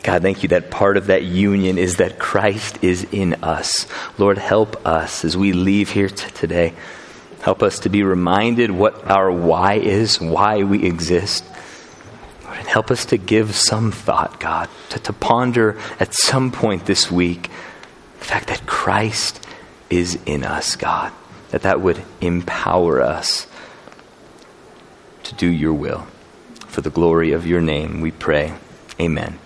God, 0.04 0.24
thank 0.24 0.42
you 0.42 0.50
that 0.50 0.72
part 0.72 0.98
of 0.98 1.08
that 1.08 1.24
union 1.24 1.78
is 1.78 1.98
that 1.98 2.18
Christ 2.18 2.84
is 2.84 3.06
in 3.12 3.36
us. 3.44 3.88
Lord, 4.18 4.38
help 4.38 4.86
us 4.86 5.24
as 5.24 5.38
we 5.38 5.54
leave 5.54 5.92
here 5.92 6.10
t- 6.10 6.32
today. 6.32 6.74
Help 7.42 7.64
us 7.64 7.80
to 7.80 7.90
be 7.90 8.04
reminded 8.04 8.72
what 8.72 9.10
our 9.10 9.32
why 9.32 9.76
is, 9.76 10.22
why 10.22 10.64
we 10.64 10.86
exist. 10.86 11.44
Lord, 12.44 12.58
and 12.58 12.68
help 12.68 12.92
us 12.92 13.06
to 13.06 13.18
give 13.18 13.56
some 13.56 13.92
thought, 13.92 14.40
God, 14.40 14.70
to, 14.90 15.00
to 15.00 15.14
ponder 15.14 15.80
at 16.00 16.14
some 16.14 16.52
point 16.52 16.86
this 16.86 17.10
week 17.10 17.50
the 18.20 18.26
fact 18.26 18.48
that 18.50 18.68
Christ 18.68 19.46
is 19.90 20.20
in 20.26 20.44
us, 20.44 20.76
God, 20.76 21.12
that 21.50 21.64
that 21.64 21.82
would 21.82 22.04
empower 22.22 23.02
us 23.02 23.48
to 25.24 25.36
do 25.36 25.48
your 25.48 25.74
will. 25.74 26.06
For 26.68 26.82
the 26.82 26.90
glory 26.90 27.32
of 27.32 27.48
your 27.48 27.62
name, 27.62 28.02
we 28.02 28.12
pray. 28.12 28.54
Amen. 29.00 29.40